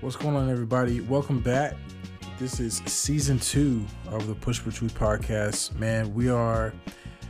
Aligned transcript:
What's 0.00 0.16
going 0.16 0.34
on, 0.34 0.48
everybody? 0.48 1.02
Welcome 1.02 1.40
back. 1.40 1.76
This 2.38 2.58
is 2.58 2.80
season 2.86 3.38
two 3.38 3.84
of 4.06 4.26
the 4.28 4.34
Push 4.34 4.60
for 4.60 4.70
Truth 4.70 4.94
podcast. 4.94 5.74
Man, 5.74 6.14
we 6.14 6.30
are 6.30 6.72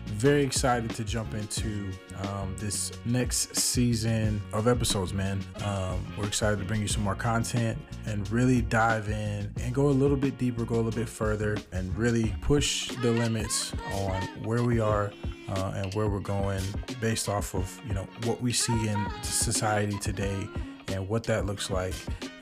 very 0.07 0.45
excited 0.45 0.91
to 0.91 1.03
jump 1.03 1.35
into 1.35 1.91
um, 2.23 2.55
this 2.59 2.93
next 3.05 3.57
season 3.57 4.41
of 4.53 4.69
episodes, 4.69 5.13
man. 5.13 5.41
Um, 5.65 6.07
we're 6.17 6.29
excited 6.29 6.61
to 6.61 6.65
bring 6.65 6.81
you 6.81 6.87
some 6.87 7.03
more 7.03 7.17
content 7.17 7.77
and 8.07 8.31
really 8.31 8.63
dive 8.63 9.09
in 9.09 9.53
and 9.61 9.75
go 9.75 9.89
a 9.89 9.91
little 9.91 10.17
bit 10.17 10.39
deeper, 10.39 10.65
go 10.65 10.77
a 10.77 10.77
little 10.77 10.93
bit 10.93 11.09
further, 11.09 11.59
and 11.73 11.93
really 11.99 12.33
push 12.41 12.91
the 13.03 13.11
limits 13.11 13.73
on 13.95 14.23
where 14.45 14.63
we 14.63 14.79
are 14.79 15.11
uh, 15.49 15.73
and 15.75 15.93
where 15.95 16.09
we're 16.09 16.21
going 16.21 16.63
based 17.01 17.29
off 17.29 17.53
of 17.53 17.81
you 17.85 17.95
know 17.95 18.07
what 18.27 18.41
we 18.41 18.53
see 18.53 18.89
in 18.89 19.09
society 19.23 19.99
today 19.99 20.47
and 20.87 21.09
what 21.09 21.25
that 21.25 21.47
looks 21.47 21.69
like 21.69 21.95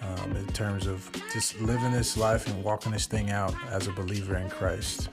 um, 0.08 0.36
in 0.36 0.46
terms 0.48 0.86
of 0.86 1.10
just 1.32 1.60
living 1.60 1.92
this 1.92 2.16
life 2.16 2.46
and 2.46 2.62
walking 2.64 2.92
this 2.92 3.06
thing 3.06 3.30
out 3.30 3.54
as 3.70 3.86
a 3.86 3.92
believer 3.92 4.36
in 4.36 4.48
Christ. 4.48 5.08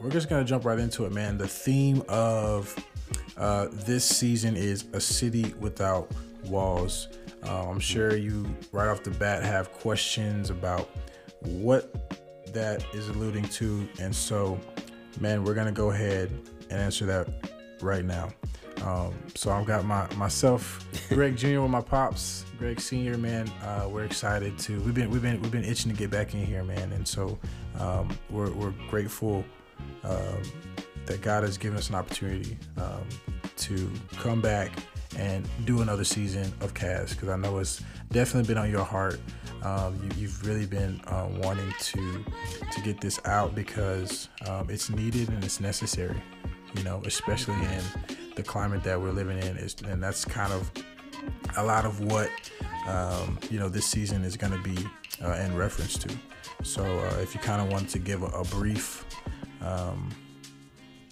We're 0.00 0.10
just 0.10 0.28
gonna 0.28 0.44
jump 0.44 0.64
right 0.66 0.78
into 0.78 1.06
it, 1.06 1.12
man. 1.12 1.38
The 1.38 1.48
theme 1.48 2.02
of 2.08 2.76
uh, 3.38 3.68
this 3.72 4.04
season 4.04 4.54
is 4.54 4.84
a 4.92 5.00
city 5.00 5.54
without 5.58 6.10
walls. 6.44 7.08
Uh, 7.42 7.70
I'm 7.70 7.80
sure 7.80 8.14
you 8.14 8.46
right 8.70 8.88
off 8.88 9.02
the 9.02 9.10
bat 9.10 9.42
have 9.42 9.72
questions 9.72 10.50
about 10.50 10.90
what 11.40 12.12
that 12.52 12.84
is 12.94 13.08
alluding 13.08 13.44
to, 13.44 13.88
and 13.98 14.14
so, 14.14 14.60
man, 15.20 15.42
we're 15.42 15.54
gonna 15.54 15.72
go 15.72 15.90
ahead 15.90 16.30
and 16.70 16.80
answer 16.80 17.06
that 17.06 17.28
right 17.80 18.04
now. 18.04 18.30
Um, 18.82 19.14
so 19.34 19.50
I've 19.50 19.66
got 19.66 19.84
my 19.84 20.12
myself, 20.14 20.86
Greg 21.08 21.36
Jr. 21.36 21.60
with 21.60 21.70
my 21.70 21.80
pops, 21.80 22.44
Greg 22.58 22.80
Senior. 22.80 23.16
Man, 23.16 23.48
uh, 23.62 23.88
we're 23.90 24.04
excited 24.04 24.58
to. 24.60 24.80
We've 24.80 24.94
been 24.94 25.10
we've 25.10 25.22
been 25.22 25.40
we've 25.40 25.52
been 25.52 25.64
itching 25.64 25.90
to 25.90 25.96
get 25.96 26.10
back 26.10 26.34
in 26.34 26.44
here, 26.44 26.64
man, 26.64 26.92
and 26.92 27.06
so 27.06 27.38
um, 27.78 28.16
we're 28.30 28.50
we're 28.52 28.74
grateful 28.90 29.44
um, 30.02 30.42
that 31.06 31.22
God 31.22 31.44
has 31.44 31.56
given 31.56 31.78
us 31.78 31.88
an 31.88 31.94
opportunity 31.94 32.58
um, 32.76 33.06
to 33.56 33.90
come 34.18 34.40
back 34.40 34.70
and 35.16 35.48
do 35.64 35.80
another 35.80 36.04
season 36.04 36.52
of 36.60 36.74
Cast 36.74 37.14
because 37.14 37.28
I 37.28 37.36
know 37.36 37.58
it's 37.58 37.82
definitely 38.10 38.48
been 38.48 38.58
on 38.58 38.70
your 38.70 38.84
heart. 38.84 39.20
Um, 39.62 39.98
you, 40.18 40.26
have 40.26 40.46
really 40.46 40.66
been 40.66 41.00
uh, 41.06 41.28
wanting 41.42 41.72
to 41.78 42.24
to 42.70 42.80
get 42.82 43.00
this 43.00 43.18
out 43.24 43.54
because 43.54 44.28
um, 44.46 44.68
it's 44.68 44.90
needed 44.90 45.28
and 45.30 45.42
it's 45.42 45.60
necessary. 45.60 46.22
You 46.74 46.82
know, 46.82 47.02
especially 47.04 47.54
in 47.54 47.82
the 48.34 48.42
climate 48.42 48.82
that 48.84 49.00
we're 49.00 49.12
living 49.12 49.38
in, 49.38 49.56
is, 49.56 49.76
and 49.86 50.02
that's 50.02 50.24
kind 50.24 50.52
of 50.52 50.70
a 51.56 51.64
lot 51.64 51.84
of 51.84 52.00
what 52.00 52.30
um, 52.86 53.38
you 53.50 53.58
know 53.58 53.68
this 53.68 53.86
season 53.86 54.24
is 54.24 54.36
going 54.36 54.52
to 54.52 54.62
be 54.62 54.76
uh, 55.24 55.34
in 55.34 55.56
reference 55.56 55.96
to. 55.98 56.14
So, 56.62 56.84
uh, 56.84 57.18
if 57.20 57.34
you 57.34 57.40
kind 57.40 57.62
of 57.62 57.68
want 57.70 57.88
to 57.90 57.98
give 57.98 58.22
a, 58.22 58.26
a 58.26 58.44
brief 58.44 59.04
um, 59.64 60.10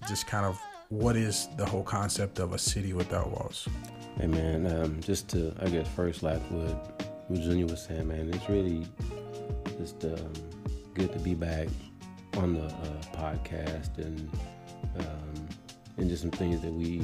just 0.07 0.27
kind 0.27 0.45
of 0.45 0.59
what 0.89 1.15
is 1.15 1.47
the 1.57 1.65
whole 1.65 1.83
concept 1.83 2.39
of 2.39 2.53
a 2.53 2.57
city 2.57 2.93
without 2.93 3.31
walls? 3.31 3.67
Hey 4.17 4.27
man, 4.27 4.67
um, 4.67 5.01
just 5.01 5.27
to 5.29 5.53
I 5.59 5.69
guess 5.69 5.87
first 5.87 6.23
like 6.23 6.41
what 6.49 7.03
Junior 7.33 7.65
was 7.65 7.83
saying, 7.83 8.07
man, 8.07 8.31
it's 8.33 8.47
really 8.47 8.85
just 9.77 10.03
um, 10.05 10.33
good 10.93 11.11
to 11.13 11.19
be 11.19 11.33
back 11.33 11.67
on 12.37 12.53
the 12.53 12.65
uh, 12.65 13.01
podcast 13.13 13.97
and 13.97 14.29
um, 14.99 15.32
and 15.97 16.09
just 16.09 16.21
some 16.21 16.31
things 16.31 16.61
that 16.61 16.71
we 16.71 17.01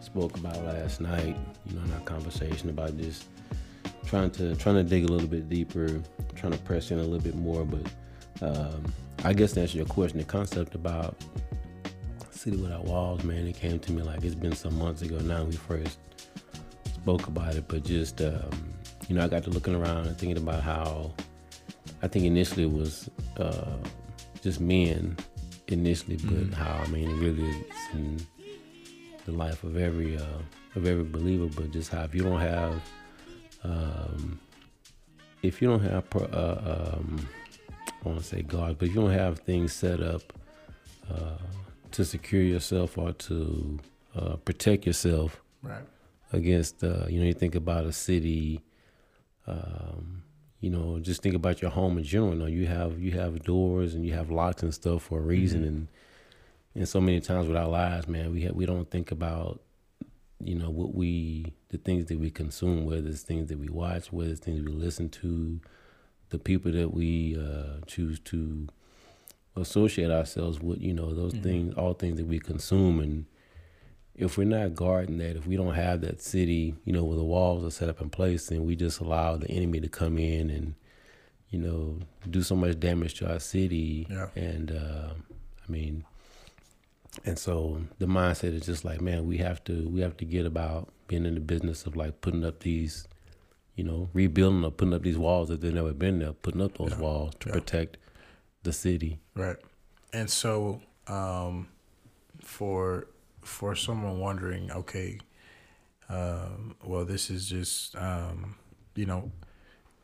spoke 0.00 0.36
about 0.36 0.62
last 0.64 1.00
night. 1.00 1.36
You 1.66 1.76
know, 1.76 1.84
in 1.84 1.92
our 1.92 2.00
conversation 2.00 2.70
about 2.70 2.96
just 2.96 3.24
trying 4.06 4.30
to 4.32 4.54
trying 4.56 4.76
to 4.76 4.84
dig 4.84 5.04
a 5.04 5.08
little 5.08 5.28
bit 5.28 5.48
deeper, 5.48 6.00
trying 6.34 6.52
to 6.52 6.58
press 6.58 6.90
in 6.90 6.98
a 6.98 7.02
little 7.02 7.20
bit 7.20 7.36
more, 7.36 7.64
but 7.64 7.86
um, 8.42 8.92
I 9.24 9.32
guess 9.32 9.52
to 9.52 9.60
answer 9.60 9.76
your 9.76 9.86
question, 9.86 10.18
the 10.18 10.24
concept 10.24 10.74
about 10.74 11.16
City 12.30 12.56
Without 12.56 12.84
Walls, 12.84 13.22
man, 13.22 13.46
it 13.46 13.56
came 13.56 13.78
to 13.78 13.92
me 13.92 14.02
like 14.02 14.24
it's 14.24 14.34
been 14.34 14.54
some 14.54 14.76
months 14.76 15.02
ago 15.02 15.18
now 15.20 15.44
we 15.44 15.52
first 15.52 15.98
spoke 16.84 17.28
about 17.28 17.54
it, 17.54 17.64
but 17.68 17.84
just, 17.84 18.20
um, 18.20 18.74
you 19.08 19.14
know, 19.14 19.24
I 19.24 19.28
got 19.28 19.44
to 19.44 19.50
looking 19.50 19.74
around 19.74 20.06
and 20.06 20.18
thinking 20.18 20.38
about 20.38 20.62
how 20.62 21.12
I 22.02 22.08
think 22.08 22.24
initially 22.24 22.64
it 22.64 22.72
was 22.72 23.08
uh, 23.38 23.76
just 24.42 24.60
men 24.60 25.16
initially, 25.68 26.16
but 26.16 26.34
mm-hmm. 26.34 26.52
how, 26.52 26.82
I 26.82 26.86
mean, 26.88 27.10
it 27.10 27.14
really 27.14 27.48
is 27.48 27.64
in 27.94 28.26
the 29.24 29.32
life 29.32 29.64
of 29.64 29.76
every, 29.76 30.16
uh, 30.16 30.38
of 30.74 30.86
every 30.86 31.04
believer, 31.04 31.46
but 31.46 31.70
just 31.70 31.90
how 31.90 32.02
if 32.04 32.14
you 32.14 32.22
don't 32.22 32.40
have, 32.40 32.80
um, 33.64 34.40
if 35.42 35.60
you 35.60 35.68
don't 35.68 35.82
have, 35.82 36.04
uh, 36.14 36.96
um, 36.96 37.28
I 38.04 38.08
want 38.08 38.18
to 38.18 38.24
say 38.24 38.42
God, 38.42 38.78
but 38.78 38.88
if 38.88 38.94
you 38.94 39.00
don't 39.00 39.12
have 39.12 39.40
things 39.40 39.72
set 39.72 40.00
up 40.00 40.32
uh, 41.10 41.38
to 41.92 42.04
secure 42.04 42.42
yourself 42.42 42.98
or 42.98 43.12
to 43.12 43.78
uh, 44.16 44.36
protect 44.36 44.86
yourself 44.86 45.42
right. 45.62 45.84
against, 46.32 46.82
uh, 46.82 47.06
you 47.08 47.20
know, 47.20 47.26
you 47.26 47.34
think 47.34 47.54
about 47.54 47.86
a 47.86 47.92
city, 47.92 48.62
um, 49.46 50.21
you 50.62 50.70
know, 50.70 51.00
just 51.00 51.22
think 51.22 51.34
about 51.34 51.60
your 51.60 51.72
home 51.72 51.98
in 51.98 52.04
general. 52.04 52.32
You 52.32 52.38
know, 52.38 52.46
you 52.46 52.66
have 52.68 52.98
you 52.98 53.10
have 53.12 53.42
doors 53.42 53.94
and 53.94 54.06
you 54.06 54.14
have 54.14 54.30
locks 54.30 54.62
and 54.62 54.72
stuff 54.72 55.02
for 55.02 55.18
a 55.18 55.22
reason, 55.22 55.60
mm-hmm. 55.60 55.68
and 55.68 55.88
and 56.76 56.88
so 56.88 57.00
many 57.00 57.20
times 57.20 57.48
with 57.48 57.56
our 57.56 57.68
lives, 57.68 58.08
man, 58.08 58.32
we 58.32 58.42
have, 58.42 58.54
we 58.54 58.64
don't 58.64 58.88
think 58.88 59.10
about 59.10 59.60
you 60.40 60.54
know 60.54 60.70
what 60.70 60.94
we 60.94 61.52
the 61.70 61.78
things 61.78 62.06
that 62.06 62.18
we 62.18 62.30
consume, 62.30 62.86
whether 62.86 63.08
it's 63.08 63.22
things 63.22 63.48
that 63.48 63.58
we 63.58 63.68
watch, 63.68 64.12
whether 64.12 64.30
it's 64.30 64.40
things 64.40 64.62
we 64.62 64.72
listen 64.72 65.08
to, 65.08 65.60
the 66.30 66.38
people 66.38 66.70
that 66.70 66.94
we 66.94 67.36
uh, 67.36 67.84
choose 67.86 68.20
to 68.20 68.68
associate 69.56 70.10
ourselves 70.10 70.60
with, 70.60 70.80
you 70.80 70.94
know, 70.94 71.12
those 71.12 71.32
mm-hmm. 71.32 71.42
things, 71.42 71.74
all 71.74 71.92
things 71.92 72.18
that 72.18 72.26
we 72.26 72.38
consume. 72.38 73.00
And 73.00 73.26
if 74.14 74.36
we're 74.36 74.44
not 74.44 74.74
guarding 74.74 75.18
that, 75.18 75.36
if 75.36 75.46
we 75.46 75.56
don't 75.56 75.74
have 75.74 76.00
that 76.02 76.20
city, 76.20 76.74
you 76.84 76.92
know, 76.92 77.04
where 77.04 77.16
the 77.16 77.24
walls 77.24 77.64
are 77.64 77.70
set 77.70 77.88
up 77.88 78.00
in 78.00 78.10
place, 78.10 78.46
then 78.48 78.64
we 78.64 78.76
just 78.76 79.00
allow 79.00 79.36
the 79.36 79.50
enemy 79.50 79.80
to 79.80 79.88
come 79.88 80.18
in 80.18 80.50
and, 80.50 80.74
you 81.50 81.58
know, 81.58 81.98
do 82.28 82.42
so 82.42 82.54
much 82.54 82.78
damage 82.78 83.14
to 83.14 83.30
our 83.30 83.40
city. 83.40 84.06
Yeah. 84.10 84.28
And, 84.36 84.70
uh, 84.70 85.14
I 85.66 85.72
mean, 85.72 86.04
and 87.24 87.38
so 87.38 87.82
the 87.98 88.06
mindset 88.06 88.54
is 88.54 88.66
just 88.66 88.84
like, 88.84 89.00
man, 89.00 89.26
we 89.26 89.38
have 89.38 89.64
to, 89.64 89.88
we 89.88 90.00
have 90.00 90.16
to 90.18 90.24
get 90.24 90.46
about 90.46 90.92
being 91.08 91.26
in 91.26 91.34
the 91.34 91.40
business 91.40 91.86
of 91.86 91.96
like 91.96 92.20
putting 92.20 92.44
up 92.44 92.60
these 92.60 93.06
you 93.76 93.84
know, 93.84 94.08
rebuilding 94.12 94.64
or 94.64 94.70
putting 94.70 94.94
up 94.94 95.02
these 95.02 95.18
walls 95.18 95.48
that 95.48 95.60
they've 95.60 95.72
never 95.72 95.92
been 95.92 96.18
there, 96.18 96.32
putting 96.32 96.60
up 96.60 96.76
those 96.76 96.90
yeah. 96.90 96.98
walls 96.98 97.34
to 97.40 97.48
yeah. 97.48 97.54
protect 97.54 97.96
the 98.62 98.72
city. 98.72 99.18
Right. 99.34 99.56
And 100.12 100.28
so, 100.28 100.82
um, 101.08 101.68
for 102.42 103.06
for 103.42 103.74
someone 103.74 104.18
wondering, 104.18 104.70
okay, 104.70 105.18
um, 106.08 106.76
well, 106.84 107.04
this 107.04 107.30
is 107.30 107.48
just, 107.48 107.96
um, 107.96 108.56
you 108.94 109.06
know, 109.06 109.30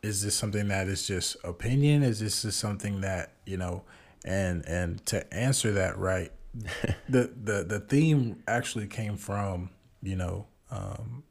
is 0.02 0.22
this 0.22 0.34
something 0.34 0.68
that 0.68 0.88
is 0.88 1.06
just 1.06 1.36
opinion? 1.44 2.02
Is 2.02 2.20
this 2.20 2.42
just 2.42 2.58
something 2.58 3.00
that 3.00 3.32
you 3.46 3.56
know? 3.56 3.82
And 4.24 4.64
and 4.66 5.04
to 5.06 5.32
answer 5.32 5.72
that 5.72 5.98
right, 5.98 6.32
the 7.08 7.30
the 7.42 7.64
the 7.64 7.80
theme 7.80 8.42
actually 8.46 8.86
came 8.86 9.16
from 9.16 9.70
you 10.02 10.16
know 10.16 10.46
um, 10.70 11.22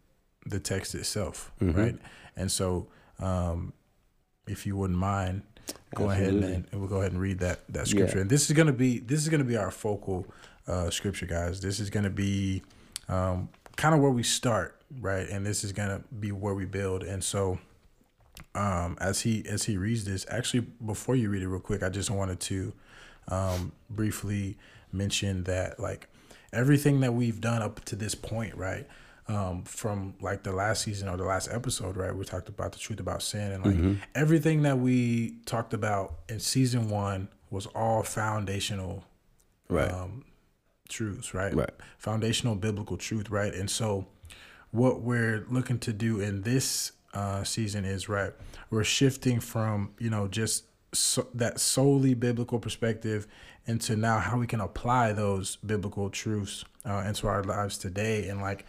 the 0.46 0.60
text 0.60 0.96
itself, 0.96 1.52
mm-hmm. 1.62 1.80
right? 1.80 1.96
And 2.36 2.52
so, 2.52 2.88
um, 3.20 3.74
if 4.48 4.66
you 4.66 4.76
wouldn't 4.78 5.00
mind, 5.00 5.44
go 5.96 6.10
Absolutely. 6.10 6.40
ahead 6.40 6.56
and, 6.56 6.68
and, 6.72 6.80
we'll 6.80 6.90
go 6.90 6.98
ahead 6.98 7.12
and 7.12 7.22
read 7.22 7.40
that 7.40 7.62
that 7.70 7.88
scripture. 7.88 8.18
Yeah. 8.18 8.22
And 8.22 8.30
this 8.30 8.50
is 8.50 8.56
gonna 8.56 8.74
be 8.74 9.00
this 9.00 9.22
is 9.22 9.30
gonna 9.30 9.44
be 9.44 9.58
our 9.58 9.72
focal 9.72 10.28
uh, 10.68 10.90
scripture, 10.90 11.26
guys. 11.26 11.62
This 11.62 11.80
is 11.80 11.90
gonna 11.90 12.10
be 12.10 12.62
um, 13.08 13.50
kind 13.76 13.96
of 13.96 14.02
where 14.02 14.12
we 14.12 14.24
start, 14.24 14.80
right? 15.00 15.28
And 15.28 15.46
this 15.46 15.64
is 15.64 15.72
gonna 15.72 16.02
be 16.20 16.32
where 16.32 16.54
we 16.54 16.66
build. 16.66 17.04
And 17.04 17.24
so, 17.24 17.60
um, 18.56 18.98
as 19.00 19.22
he 19.22 19.46
as 19.48 19.64
he 19.64 19.78
reads 19.78 20.06
this, 20.06 20.26
actually, 20.30 20.62
before 20.86 21.16
you 21.16 21.30
read 21.30 21.42
it, 21.42 21.48
real 21.48 21.60
quick, 21.60 21.84
I 21.84 21.90
just 21.90 22.10
wanted 22.10 22.40
to 22.42 22.74
um, 23.28 23.72
briefly 23.90 24.58
mention 24.92 25.44
that 25.46 25.80
like 25.80 26.08
everything 26.54 27.02
that 27.02 27.14
we've 27.14 27.42
done 27.42 27.62
up 27.62 27.84
to 27.86 27.96
this 27.96 28.16
point, 28.16 28.56
right? 28.56 28.88
um, 29.30 29.64
from 29.64 30.14
like 30.22 30.44
the 30.44 30.52
last 30.52 30.84
season 30.84 31.10
or 31.10 31.18
the 31.18 31.26
last 31.26 31.50
episode, 31.52 31.98
right? 31.98 32.16
We 32.16 32.24
talked 32.24 32.50
about 32.50 32.72
the 32.72 32.80
truth 32.80 33.00
about 33.00 33.22
sin 33.22 33.52
and 33.52 33.66
like 33.66 33.76
mm-hmm. 33.76 33.94
everything 34.16 34.62
that 34.62 34.80
we 34.80 35.36
talked 35.46 35.74
about 35.74 36.20
in 36.30 36.40
season 36.40 36.90
one 36.90 37.28
was 37.50 37.66
all 37.68 38.04
foundational, 38.04 39.04
right? 39.70 39.92
Um, 39.92 40.24
truths, 40.88 41.34
right? 41.34 41.54
Right. 41.54 41.70
Foundational 41.98 42.56
biblical 42.56 42.98
truth, 42.98 43.30
right? 43.30 43.54
And 43.54 43.70
so, 43.70 44.08
what 44.72 45.02
we're 45.02 45.46
looking 45.50 45.80
to 45.80 45.94
do 45.94 46.20
in 46.20 46.42
this 46.42 46.92
uh, 47.14 47.44
season 47.44 47.86
is 47.86 48.10
right. 48.10 48.34
We're 48.70 48.84
shifting 48.84 49.40
from 49.40 49.94
you 50.00 50.10
know 50.10 50.28
just 50.28 50.66
so, 50.94 51.28
that 51.34 51.60
solely 51.60 52.14
biblical 52.14 52.60
perspective 52.60 53.28
into 53.66 53.96
now 53.96 54.20
how 54.20 54.38
we 54.38 54.48
can 54.48 54.62
apply 54.62 55.14
those 55.14 55.58
biblical 55.58 56.10
truths 56.10 56.64
uh, 56.86 57.04
into 57.06 57.28
our 57.28 57.44
lives 57.44 57.78
today. 57.78 58.30
And 58.30 58.42
like, 58.42 58.66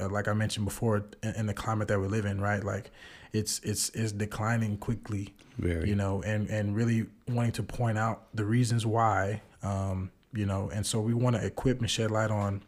uh, 0.00 0.08
like 0.08 0.28
I 0.28 0.32
mentioned 0.32 0.66
before, 0.66 1.04
in, 1.22 1.34
in, 1.34 1.46
the 1.46 1.54
climate 1.54 1.88
that 1.88 2.00
we 2.00 2.08
live 2.08 2.24
in, 2.24 2.40
right? 2.40 2.62
Like, 2.62 2.90
it's 3.32 3.60
it's 3.60 3.88
it's 3.90 4.12
declining 4.12 4.76
quickly. 4.76 5.32
Very. 5.58 5.88
You 5.88 5.94
know, 5.94 6.22
and 6.22 6.48
and 6.50 6.74
really 6.74 7.06
wanting 7.28 7.52
to 7.52 7.62
point 7.62 7.98
out 7.98 8.26
the 8.34 8.44
reasons 8.44 8.84
why. 8.84 9.42
Um, 9.62 10.10
you 10.32 10.46
know, 10.46 10.70
and 10.72 10.86
so 10.86 11.00
we 11.00 11.14
want 11.14 11.36
to 11.36 11.44
equip 11.44 11.80
and 11.80 11.90
shed 11.90 12.10
light 12.10 12.30
on, 12.30 12.62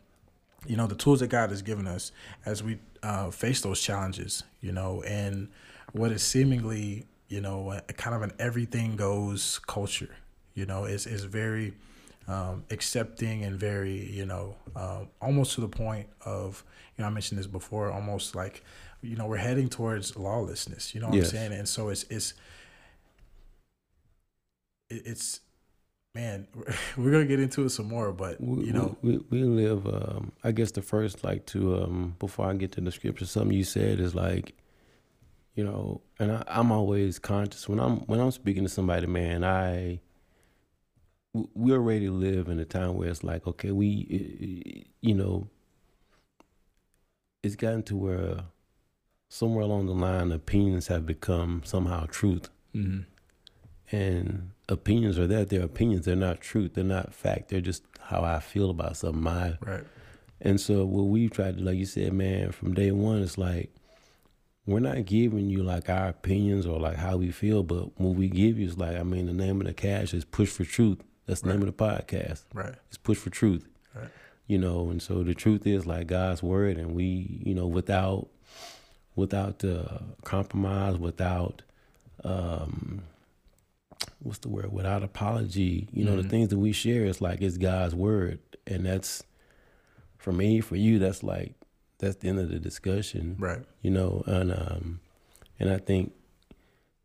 you 0.67 0.77
know, 0.77 0.87
the 0.87 0.95
tools 0.95 1.21
that 1.21 1.29
God 1.29 1.51
has 1.51 1.63
given 1.63 1.87
us 1.87 2.13
as 2.45 2.63
we 2.63 2.79
uh, 3.03 3.31
face 3.31 3.61
those 3.61 3.81
challenges. 3.81 4.43
You 4.61 4.73
know, 4.73 5.03
and 5.03 5.49
what 5.93 6.13
is 6.13 6.23
seemingly, 6.23 7.07
you 7.29 7.41
know, 7.41 7.73
a, 7.73 7.93
kind 7.93 8.15
of 8.17 8.23
an 8.23 8.33
everything 8.39 8.97
goes 8.97 9.61
culture. 9.67 10.15
You 10.55 10.67
know, 10.67 10.85
is 10.85 11.07
is 11.07 11.25
very 11.25 11.75
um, 12.29 12.65
accepting 12.71 13.45
and 13.45 13.59
very, 13.59 14.11
you 14.11 14.27
know, 14.27 14.57
uh, 14.75 15.01
almost 15.21 15.55
to 15.55 15.61
the 15.61 15.69
point 15.69 16.09
of, 16.25 16.65
you 16.97 17.03
know, 17.03 17.09
I 17.09 17.11
mentioned 17.11 17.39
this 17.39 17.47
before, 17.47 17.91
almost 17.91 18.35
like, 18.35 18.63
you 19.03 19.17
know, 19.17 19.27
we're 19.27 19.37
heading 19.37 19.69
towards 19.69 20.17
lawlessness. 20.17 20.95
You 20.95 21.01
know 21.01 21.09
what 21.09 21.17
yes. 21.17 21.27
I'm 21.27 21.37
saying? 21.37 21.53
And 21.53 21.69
so 21.69 21.89
it's 21.91 22.05
it's 22.05 22.35
it's 24.89 25.41
man, 26.15 26.47
we're 26.97 27.11
gonna 27.11 27.27
get 27.27 27.41
into 27.41 27.65
it 27.65 27.71
some 27.71 27.89
more, 27.89 28.13
but 28.13 28.41
you 28.41 28.73
know, 28.73 28.97
we 29.03 29.19
we, 29.31 29.43
we 29.43 29.45
live. 29.45 29.87
Um, 29.87 30.33
I 30.43 30.53
guess 30.53 30.71
the 30.71 30.83
first 30.83 31.25
like 31.25 31.47
to 31.47 31.83
um, 31.83 32.17
before 32.19 32.47
I 32.47 32.55
get 32.55 32.73
to 32.73 32.81
the 32.81 32.93
scripture, 32.93 33.27
something 33.27 33.57
you 33.57 33.65
said 33.65 34.01
is 34.01 34.15
like 34.15 34.55
you 35.55 35.63
know, 35.63 36.01
and 36.19 36.33
I, 36.33 36.45
I'm 36.49 36.73
always 36.73 37.19
conscious 37.19 37.69
when 37.69 37.79
I'm 37.79 37.99
when 38.07 38.21
I'm 38.21 38.31
speaking 38.31 38.65
to 38.65 38.69
somebody, 38.69 39.07
man. 39.07 39.45
I 39.45 40.01
we 41.55 41.73
already 41.73 42.09
live 42.09 42.49
in 42.49 42.61
a 42.61 42.65
time 42.65 42.95
where 42.95 43.09
it's 43.09 43.25
like, 43.25 43.47
okay, 43.47 43.73
we, 43.73 44.87
you 45.01 45.15
know, 45.15 45.49
it's 47.43 47.57
gotten 47.57 47.83
to 47.85 47.97
where 47.97 48.37
somewhere 49.29 49.65
along 49.65 49.87
the 49.87 49.93
line, 49.93 50.31
opinions 50.31 50.87
have 50.87 51.05
become 51.05 51.63
somehow 51.65 52.07
truth, 52.07 52.51
mm-hmm. 52.75 53.01
And 53.95 54.51
opinions 54.69 55.19
are 55.19 55.27
that 55.27 55.49
they're 55.49 55.63
opinions. 55.63 56.05
They're 56.05 56.17
not 56.17 56.41
truth. 56.41 56.75
They're 56.75 56.85
not 56.85 57.15
fact. 57.15 57.49
They're 57.49 57.61
just 57.61 57.83
how 58.01 58.23
I 58.23 58.41
feel 58.41 58.71
about 58.71 58.97
something. 58.97 59.23
My 59.23 59.57
right. 59.61 59.85
And 60.41 60.61
so 60.61 60.85
what 60.85 61.05
we've 61.05 61.31
tried 61.31 61.59
to, 61.59 61.65
like 61.65 61.77
you 61.77 61.87
said, 61.87 62.13
man, 62.13 62.53
from 62.53 62.75
day 62.75 62.91
one, 62.91 63.23
it's 63.23 63.39
like 63.39 63.75
we're 64.67 64.81
not 64.81 65.05
giving 65.05 65.49
you 65.49 65.63
like 65.63 65.89
our 65.89 66.09
opinions 66.09 66.67
or 66.67 66.79
like 66.79 66.97
how 66.97 67.17
we 67.17 67.31
feel, 67.31 67.63
but 67.63 67.99
what 67.99 68.15
we 68.15 68.29
give 68.29 68.59
you 68.59 68.67
is 68.67 68.79
like, 68.79 68.97
I 68.97 69.03
mean, 69.03 69.27
the 69.27 69.33
name 69.33 69.61
of 69.61 69.67
the 69.67 69.75
cash 69.75 70.13
is 70.13 70.25
push 70.25 70.51
for 70.51 70.65
truth. 70.65 70.99
That's 71.27 71.41
the 71.41 71.49
right. 71.49 71.59
name 71.59 71.69
of 71.69 71.77
the 71.77 71.85
podcast. 71.85 72.45
Right. 72.53 72.75
It's 72.89 72.99
push 72.99 73.19
for 73.19 73.31
truth. 73.31 73.67
Right. 73.95 74.09
You 74.47 74.59
know, 74.59 74.91
and 74.91 75.01
so 75.01 75.23
the 75.23 75.35
truth 75.35 75.67
is 75.67 75.87
like 75.87 76.07
God's 76.09 76.43
word, 76.43 76.77
and 76.77 76.95
we, 76.95 77.41
you 77.45 77.55
know, 77.55 77.67
without 77.67 78.29
without 79.17 79.61
the 79.61 80.03
compromise, 80.25 80.99
without 80.99 81.63
um, 82.25 83.03
what's 84.21 84.39
the 84.39 84.49
word? 84.49 84.73
Without 84.73 85.03
apology, 85.03 85.89
you 85.93 86.05
know, 86.05 86.13
mm-hmm. 86.13 86.23
the 86.23 86.29
things 86.29 86.49
that 86.49 86.59
we 86.59 86.73
share 86.73 87.05
is 87.05 87.21
like 87.21 87.43
it's 87.43 87.59
God's 87.59 87.95
word, 87.95 88.39
and 88.67 88.87
that's 88.87 89.23
for 90.19 90.33
me, 90.33 90.61
for 90.61 90.77
you, 90.77 90.99
that's 90.99 91.23
like 91.23 91.55
that's 91.99 92.17
the 92.17 92.29
end 92.29 92.39
of 92.39 92.49
the 92.49 92.59
discussion, 92.59 93.37
right? 93.39 93.63
You 93.83 93.91
know, 93.91 94.23
and 94.27 94.53
um, 94.53 95.01
and 95.59 95.71
I 95.71 95.79
think, 95.79 96.13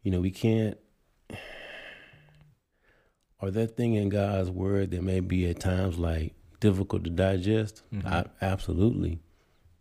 you 0.03 0.11
know, 0.11 0.21
we 0.21 0.31
can't. 0.31 0.77
Or 3.41 3.51
that 3.51 3.77
thing 3.77 3.93
in 3.93 4.09
God's 4.09 4.49
word 4.49 4.91
that 4.91 5.01
may 5.01 5.21
be 5.21 5.49
at 5.49 5.61
times 5.61 5.97
like 5.97 6.33
difficult 6.59 7.05
to 7.05 7.09
digest, 7.09 7.83
mm-hmm. 7.93 8.05
I, 8.05 8.25
absolutely, 8.41 9.21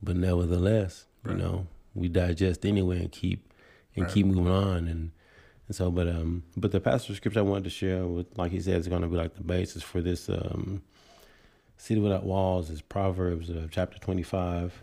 but 0.00 0.17
nevertheless, 0.17 1.06
right. 1.25 1.32
you 1.37 1.43
know, 1.43 1.67
we 1.93 2.09
digest 2.09 2.65
anyway 2.65 3.00
and 3.00 3.11
keep 3.11 3.53
and 3.97 4.05
right. 4.05 4.15
keep 4.15 4.26
moving 4.26 4.47
on 4.47 4.87
and 4.87 5.11
and 5.69 5.76
so 5.76 5.91
but 5.91 6.09
um 6.09 6.43
but 6.56 6.73
the 6.73 6.81
passage 6.81 7.17
scripture 7.17 7.41
I 7.41 7.43
wanted 7.43 7.65
to 7.65 7.70
share 7.70 8.06
with 8.06 8.26
like 8.37 8.50
he 8.50 8.61
said 8.61 8.81
is 8.81 8.88
going 8.88 9.03
to 9.03 9.09
be 9.09 9.17
like 9.17 9.35
the 9.35 9.44
basis 9.44 9.82
for 9.82 10.00
this 10.00 10.29
um 10.29 10.82
city 11.76 12.00
without 12.00 12.25
walls 12.25 12.70
is 12.70 12.82
Proverbs 12.82 13.50
uh, 13.50 13.69
chapter 13.70 13.99
25 13.99 14.82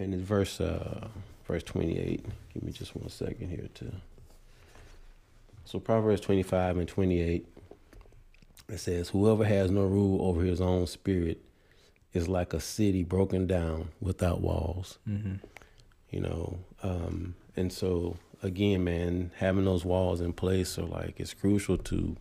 and 0.00 0.14
it's 0.14 0.22
verse 0.22 0.60
uh, 0.60 1.06
verse 1.46 1.62
28. 1.62 2.24
Give 2.54 2.62
me 2.62 2.72
just 2.72 2.96
one 2.96 3.08
second 3.10 3.48
here 3.48 3.68
to. 3.74 3.92
So 5.64 5.78
Proverbs 5.78 6.20
25 6.22 6.78
and 6.78 6.88
28. 6.88 7.46
It 8.68 8.78
says, 8.78 9.10
"Whoever 9.10 9.44
has 9.44 9.70
no 9.70 9.84
rule 9.84 10.26
over 10.26 10.42
his 10.42 10.60
own 10.60 10.86
spirit 10.86 11.40
is 12.12 12.28
like 12.28 12.54
a 12.54 12.60
city 12.60 13.04
broken 13.04 13.46
down 13.46 13.90
without 14.00 14.40
walls." 14.40 14.98
Mm-hmm. 15.08 15.34
You 16.10 16.20
know, 16.20 16.58
um, 16.82 17.34
and 17.56 17.72
so 17.72 18.16
again, 18.42 18.84
man, 18.84 19.30
having 19.36 19.64
those 19.64 19.84
walls 19.84 20.20
in 20.20 20.32
place 20.32 20.78
are 20.78 20.86
like 20.86 21.18
it's 21.18 21.34
crucial 21.34 21.76
to 21.78 22.16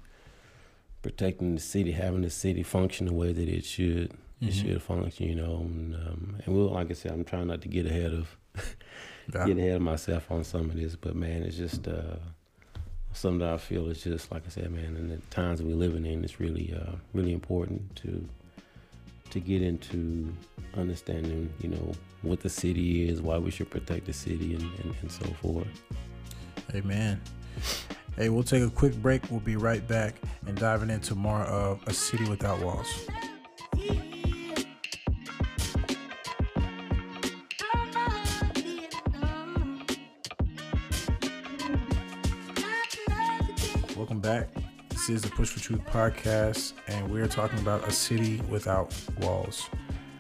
protecting 1.02 1.56
the 1.56 1.62
city, 1.62 1.92
having 1.92 2.22
the 2.22 2.30
city 2.30 2.64
function 2.64 3.08
the 3.08 3.14
way 3.14 3.32
that 3.32 3.48
it 3.48 3.66
should 3.66 4.12
mm-hmm. 4.12 4.48
it 4.48 4.54
should 4.54 4.82
function, 4.82 5.28
you 5.28 5.36
know. 5.36 5.58
And, 5.58 5.96
um, 5.96 6.38
and 6.46 6.56
we'll, 6.56 6.72
like 6.72 6.90
I 6.90 6.94
said, 6.94 7.12
I'm 7.12 7.24
trying 7.24 7.48
not 7.48 7.62
to 7.62 7.68
get 7.68 7.86
ahead 7.86 8.14
of 8.14 8.38
yeah. 9.34 9.46
get 9.46 9.58
ahead 9.58 9.76
of 9.76 9.82
myself 9.82 10.30
on 10.32 10.44
some 10.44 10.70
of 10.70 10.76
this, 10.76 10.96
but 10.96 11.16
man, 11.16 11.44
it's 11.44 11.58
just 11.58 11.88
uh, 11.88 12.18
something 13.14 13.40
that 13.40 13.54
I 13.54 13.58
feel 13.58 13.90
is 13.90 14.04
just 14.04 14.32
like 14.32 14.44
I 14.46 14.50
said, 14.50 14.72
man. 14.72 14.96
In 14.98 15.10
the 15.10 15.18
times 15.30 15.60
that 15.60 15.68
we're 15.68 15.76
living 15.76 16.06
in, 16.06 16.24
it's 16.24 16.40
really 16.40 16.74
uh, 16.74 16.96
really 17.14 17.34
important 17.34 17.96
to 17.98 18.28
to 19.32 19.40
get 19.40 19.62
into 19.62 20.34
understanding, 20.76 21.52
you 21.60 21.70
know, 21.70 21.92
what 22.22 22.42
the 22.42 22.50
city 22.50 23.08
is, 23.08 23.22
why 23.22 23.38
we 23.38 23.52
should 23.52 23.70
protect 23.70 24.06
the 24.06 24.14
city, 24.14 24.56
and, 24.56 24.64
and, 24.80 24.96
and 25.02 25.12
so 25.12 25.26
forth. 25.42 25.68
Amen. 26.76 27.22
Hey, 28.16 28.30
we'll 28.30 28.44
take 28.44 28.64
a 28.64 28.70
quick 28.70 28.96
break. 29.02 29.30
We'll 29.32 29.40
be 29.40 29.56
right 29.56 29.88
back 29.88 30.16
and 30.46 30.58
diving 30.58 30.90
into 30.90 31.16
more 31.16 31.42
of 31.42 31.82
A 31.88 31.94
City 31.94 32.28
Without 32.28 32.62
Walls. 32.62 33.08
Is 45.10 45.24
the 45.24 45.30
Push 45.30 45.50
for 45.50 45.60
Truth 45.60 45.82
podcast, 45.88 46.74
and 46.88 47.10
we're 47.10 47.28
talking 47.28 47.58
about 47.58 47.88
a 47.88 47.92
city 47.92 48.44
without 48.48 48.94
walls. 49.20 49.68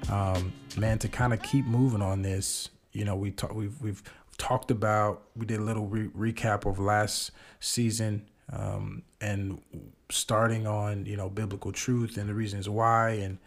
Um, 0.09 0.51
man, 0.77 0.97
to 0.99 1.07
kind 1.07 1.31
of 1.31 1.43
keep 1.43 1.67
moving 1.67 2.01
on 2.01 2.23
this, 2.23 2.69
you 2.91 3.05
know, 3.05 3.15
we 3.15 3.29
talk, 3.29 3.53
we've 3.53 3.79
we've 3.83 4.01
talked 4.39 4.71
about, 4.71 5.25
we 5.35 5.45
did 5.45 5.59
a 5.59 5.63
little 5.63 5.85
re- 5.85 6.07
recap 6.07 6.65
of 6.65 6.79
last 6.79 7.29
season, 7.59 8.27
um, 8.51 9.03
and 9.21 9.61
starting 10.09 10.65
on 10.65 11.05
you 11.05 11.15
know 11.15 11.29
biblical 11.29 11.71
truth 11.71 12.17
and 12.17 12.27
the 12.27 12.33
reasons 12.33 12.67
why, 12.67 13.11
and 13.11 13.37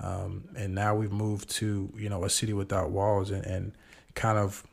um, 0.00 0.48
and 0.54 0.74
now 0.74 0.94
we've 0.94 1.12
moved 1.12 1.48
to 1.50 1.90
you 1.96 2.10
know 2.10 2.24
a 2.24 2.30
city 2.30 2.52
without 2.52 2.90
walls, 2.90 3.30
and, 3.30 3.46
and 3.46 3.72
kind 4.14 4.36
of 4.36 4.66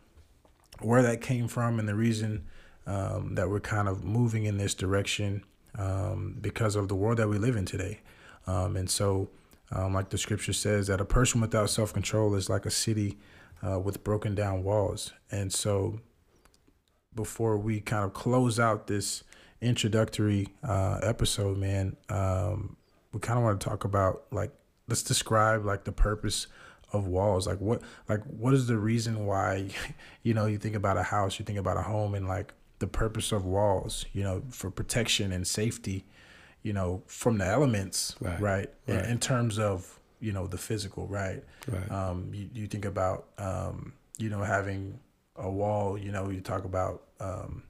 where 0.81 1.01
that 1.03 1.21
came 1.21 1.47
from 1.47 1.79
and 1.79 1.87
the 1.87 1.95
reason 1.95 2.45
um, 2.85 3.35
that 3.35 3.49
we're 3.49 3.61
kind 3.61 3.87
of 3.87 4.03
moving 4.03 4.43
in 4.43 4.57
this 4.57 4.73
direction 4.73 5.41
um, 5.77 6.37
because 6.41 6.75
of 6.75 6.87
the 6.87 6.95
world 6.95 7.17
that 7.17 7.27
we 7.27 7.37
live 7.37 7.55
in 7.55 7.65
today. 7.65 7.99
Um, 8.45 8.75
and 8.75 8.89
so, 8.89 9.29
um, 9.71 9.93
like 9.93 10.09
the 10.09 10.17
scripture 10.17 10.53
says, 10.53 10.87
that 10.87 11.01
a 11.01 11.05
person 11.05 11.41
without 11.41 11.69
self 11.69 11.93
control 11.93 12.35
is 12.35 12.49
like 12.49 12.65
a 12.65 12.71
city 12.71 13.17
uh, 13.65 13.79
with 13.79 14.03
broken 14.03 14.35
down 14.35 14.63
walls. 14.63 15.13
And 15.31 15.51
so, 15.51 15.99
before 17.13 17.57
we 17.57 17.81
kind 17.81 18.05
of 18.05 18.13
close 18.13 18.59
out 18.59 18.87
this 18.87 19.23
introductory 19.61 20.47
uh, 20.63 20.99
episode, 21.01 21.57
man, 21.57 21.97
um, 22.09 22.77
we 23.11 23.19
kind 23.19 23.37
of 23.37 23.43
want 23.43 23.59
to 23.59 23.67
talk 23.67 23.83
about 23.83 24.25
like 24.31 24.51
let's 24.87 25.03
describe 25.03 25.65
like 25.65 25.83
the 25.83 25.91
purpose 25.91 26.47
of 26.93 27.07
walls 27.07 27.47
like 27.47 27.59
what 27.59 27.81
like 28.07 28.23
what 28.23 28.53
is 28.53 28.67
the 28.67 28.77
reason 28.77 29.25
why 29.25 29.67
you 30.23 30.33
know 30.33 30.45
you 30.45 30.57
think 30.57 30.75
about 30.75 30.97
a 30.97 31.03
house 31.03 31.37
you 31.39 31.43
think 31.43 31.59
about 31.59 31.77
a 31.77 31.81
home 31.81 32.15
and 32.15 32.27
like 32.27 32.53
the 32.79 32.87
purpose 32.87 33.31
of 33.31 33.45
walls, 33.45 34.05
you 34.13 34.23
know, 34.23 34.43
for 34.49 34.69
protection 34.69 35.31
and 35.31 35.47
safety, 35.47 36.05
you 36.63 36.73
know, 36.73 37.03
from 37.07 37.37
the 37.37 37.45
elements, 37.45 38.15
right? 38.19 38.39
right? 38.39 38.73
right. 38.87 39.05
In, 39.05 39.11
in, 39.11 39.19
terms 39.19 39.57
of, 39.57 39.99
you 40.19 40.31
know, 40.31 40.47
the 40.47 40.57
physical, 40.57 41.07
right? 41.07 41.43
Right. 41.67 41.91
Um, 41.91 42.31
you, 42.33 42.49
you 42.53 42.67
think 42.67 42.85
about, 42.85 43.27
um, 43.37 43.93
you 44.17 44.29
know, 44.29 44.41
having 44.41 44.99
a 45.35 45.49
wall, 45.49 45.97
you 45.97 46.11
know, 46.11 46.29
you 46.29 46.41
talk 46.41 46.65
about, 46.65 47.03
um, 47.19 47.63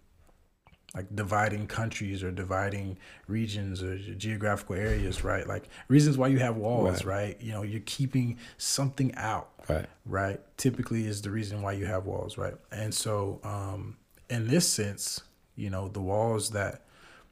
like 0.95 1.13
dividing 1.15 1.67
countries 1.67 2.23
or 2.23 2.31
dividing 2.31 2.97
regions 3.27 3.83
or 3.83 3.97
geographical 3.97 4.75
areas, 4.75 5.23
right? 5.23 5.45
Like 5.45 5.69
reasons 5.89 6.17
why 6.17 6.27
you 6.29 6.39
have 6.39 6.55
walls, 6.55 7.05
right? 7.05 7.15
right? 7.27 7.41
You 7.41 7.51
know, 7.51 7.61
you're 7.61 7.81
keeping 7.85 8.39
something 8.57 9.13
out, 9.15 9.49
right? 9.69 9.85
Right. 10.05 10.39
Typically 10.57 11.05
is 11.05 11.21
the 11.21 11.29
reason 11.29 11.61
why 11.61 11.73
you 11.73 11.85
have 11.85 12.05
walls, 12.05 12.37
right? 12.37 12.55
And 12.71 12.93
so, 12.93 13.39
um, 13.43 13.97
in 14.29 14.47
this 14.47 14.67
sense, 14.67 15.21
you 15.55 15.69
know, 15.69 15.87
the 15.87 16.01
walls 16.01 16.51
that 16.51 16.81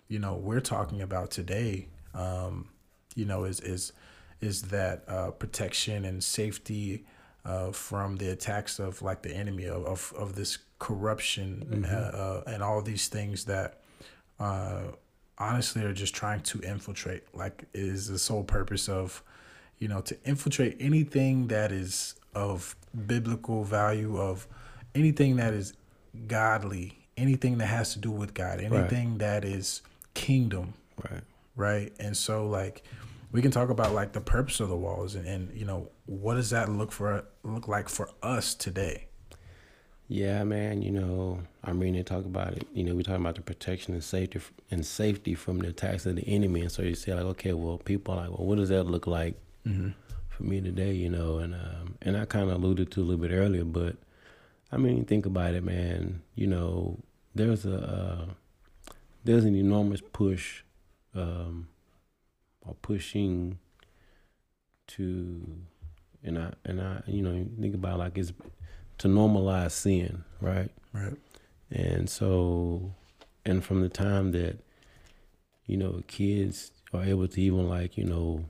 you 0.07 0.19
know 0.19 0.35
we're 0.35 0.61
talking 0.61 1.01
about 1.01 1.31
today 1.31 1.87
um, 2.13 2.69
you 3.15 3.25
know 3.25 3.43
is 3.43 3.59
is 3.59 3.93
is 4.41 4.63
that 4.63 5.03
uh, 5.07 5.31
protection 5.31 6.05
and 6.05 6.23
safety 6.23 7.05
uh, 7.45 7.71
from 7.71 8.17
the 8.17 8.29
attacks 8.29 8.79
of 8.79 9.01
like 9.01 9.21
the 9.21 9.35
enemy 9.35 9.65
of 9.65 9.85
of, 9.85 10.13
of 10.17 10.35
this 10.35 10.57
corruption 10.79 11.65
mm-hmm. 11.69 11.85
uh, 11.85 12.19
uh 12.19 12.43
and 12.47 12.61
all 12.61 12.81
these 12.81 13.07
things 13.07 13.45
that 13.45 13.81
uh, 14.39 14.83
honestly 15.37 15.83
are 15.83 15.93
just 15.93 16.13
trying 16.13 16.41
to 16.41 16.59
infiltrate 16.61 17.23
like 17.33 17.65
is 17.73 18.07
the 18.07 18.19
sole 18.19 18.43
purpose 18.43 18.89
of 18.89 19.23
you 19.79 19.87
know 19.87 20.01
to 20.01 20.17
infiltrate 20.25 20.75
anything 20.79 21.47
that 21.47 21.71
is 21.71 22.15
of 22.33 22.75
biblical 23.07 23.63
value 23.63 24.19
of 24.19 24.47
anything 24.93 25.37
that 25.37 25.53
is 25.53 25.73
godly 26.27 26.97
anything 27.17 27.57
that 27.57 27.67
has 27.67 27.93
to 27.93 27.99
do 27.99 28.11
with 28.11 28.33
god 28.33 28.59
anything 28.59 29.11
right. 29.11 29.19
that 29.19 29.45
is 29.45 29.81
kingdom 30.13 30.73
right. 31.03 31.21
right? 31.55 31.93
And 31.99 32.15
so 32.15 32.47
like 32.47 32.83
we 33.31 33.41
can 33.41 33.51
talk 33.51 33.69
about 33.69 33.93
like 33.93 34.13
the 34.13 34.21
purpose 34.21 34.59
of 34.59 34.69
the 34.69 34.75
walls 34.75 35.15
and, 35.15 35.27
and 35.27 35.55
you 35.55 35.65
know 35.65 35.89
what 36.05 36.35
does 36.35 36.49
that 36.51 36.69
look 36.69 36.91
for 36.91 37.25
look 37.43 37.67
like 37.67 37.89
for 37.89 38.09
us 38.23 38.55
today? 38.55 39.07
Yeah 40.07 40.43
man 40.43 40.81
you 40.81 40.91
know 40.91 41.41
I'm 41.63 41.79
reading 41.79 41.95
they 41.95 42.03
talk 42.03 42.25
about 42.25 42.53
it. 42.53 42.67
You 42.73 42.83
know 42.83 42.95
we 42.95 43.03
talking 43.03 43.21
about 43.21 43.35
the 43.35 43.41
protection 43.41 43.93
and 43.93 44.03
safety 44.03 44.39
and 44.71 44.85
safety 44.85 45.35
from 45.35 45.59
the 45.59 45.69
attacks 45.69 46.05
of 46.05 46.15
the 46.15 46.27
enemy. 46.27 46.61
And 46.61 46.71
so 46.71 46.81
you 46.81 46.95
say 46.95 47.13
like 47.13 47.25
okay 47.25 47.53
well 47.53 47.77
people 47.77 48.13
are 48.13 48.27
like 48.27 48.29
well 48.29 48.47
what 48.47 48.57
does 48.57 48.69
that 48.69 48.83
look 48.83 49.07
like 49.07 49.35
mm-hmm. 49.67 49.89
for 50.29 50.43
me 50.43 50.61
today 50.61 50.93
you 50.93 51.09
know? 51.09 51.39
And 51.39 51.53
um 51.53 51.95
and 52.01 52.17
i 52.17 52.25
kind 52.25 52.49
of 52.49 52.55
alluded 52.55 52.91
to 52.91 53.01
a 53.01 53.03
little 53.03 53.21
bit 53.21 53.33
earlier 53.33 53.65
but 53.65 53.95
i 54.75 54.77
mean 54.77 55.05
think 55.05 55.25
about 55.25 55.55
it 55.55 55.63
man 55.63 56.21
you 56.35 56.45
know 56.45 56.99
there's 57.33 57.65
a 57.65 57.77
uh, 57.77 58.25
there's 59.23 59.43
an 59.43 59.55
enormous 59.55 60.01
push 60.13 60.61
um, 61.15 61.67
or 62.61 62.75
pushing 62.81 63.57
to 64.87 65.57
and 66.23 66.39
I 66.39 66.53
and 66.63 66.81
I 66.81 67.01
you 67.07 67.21
know 67.21 67.45
think 67.59 67.75
about 67.75 67.95
it 67.95 67.97
like 67.97 68.17
it's 68.17 68.33
to 68.99 69.07
normalize 69.07 69.71
sin, 69.71 70.23
right? 70.39 70.71
Right. 70.93 71.13
And 71.69 72.09
so 72.09 72.93
and 73.45 73.63
from 73.63 73.81
the 73.81 73.89
time 73.89 74.31
that 74.31 74.59
you 75.65 75.77
know 75.77 76.01
kids 76.07 76.71
are 76.93 77.03
able 77.03 77.27
to 77.27 77.41
even 77.41 77.67
like 77.67 77.97
you 77.97 78.05
know 78.05 78.45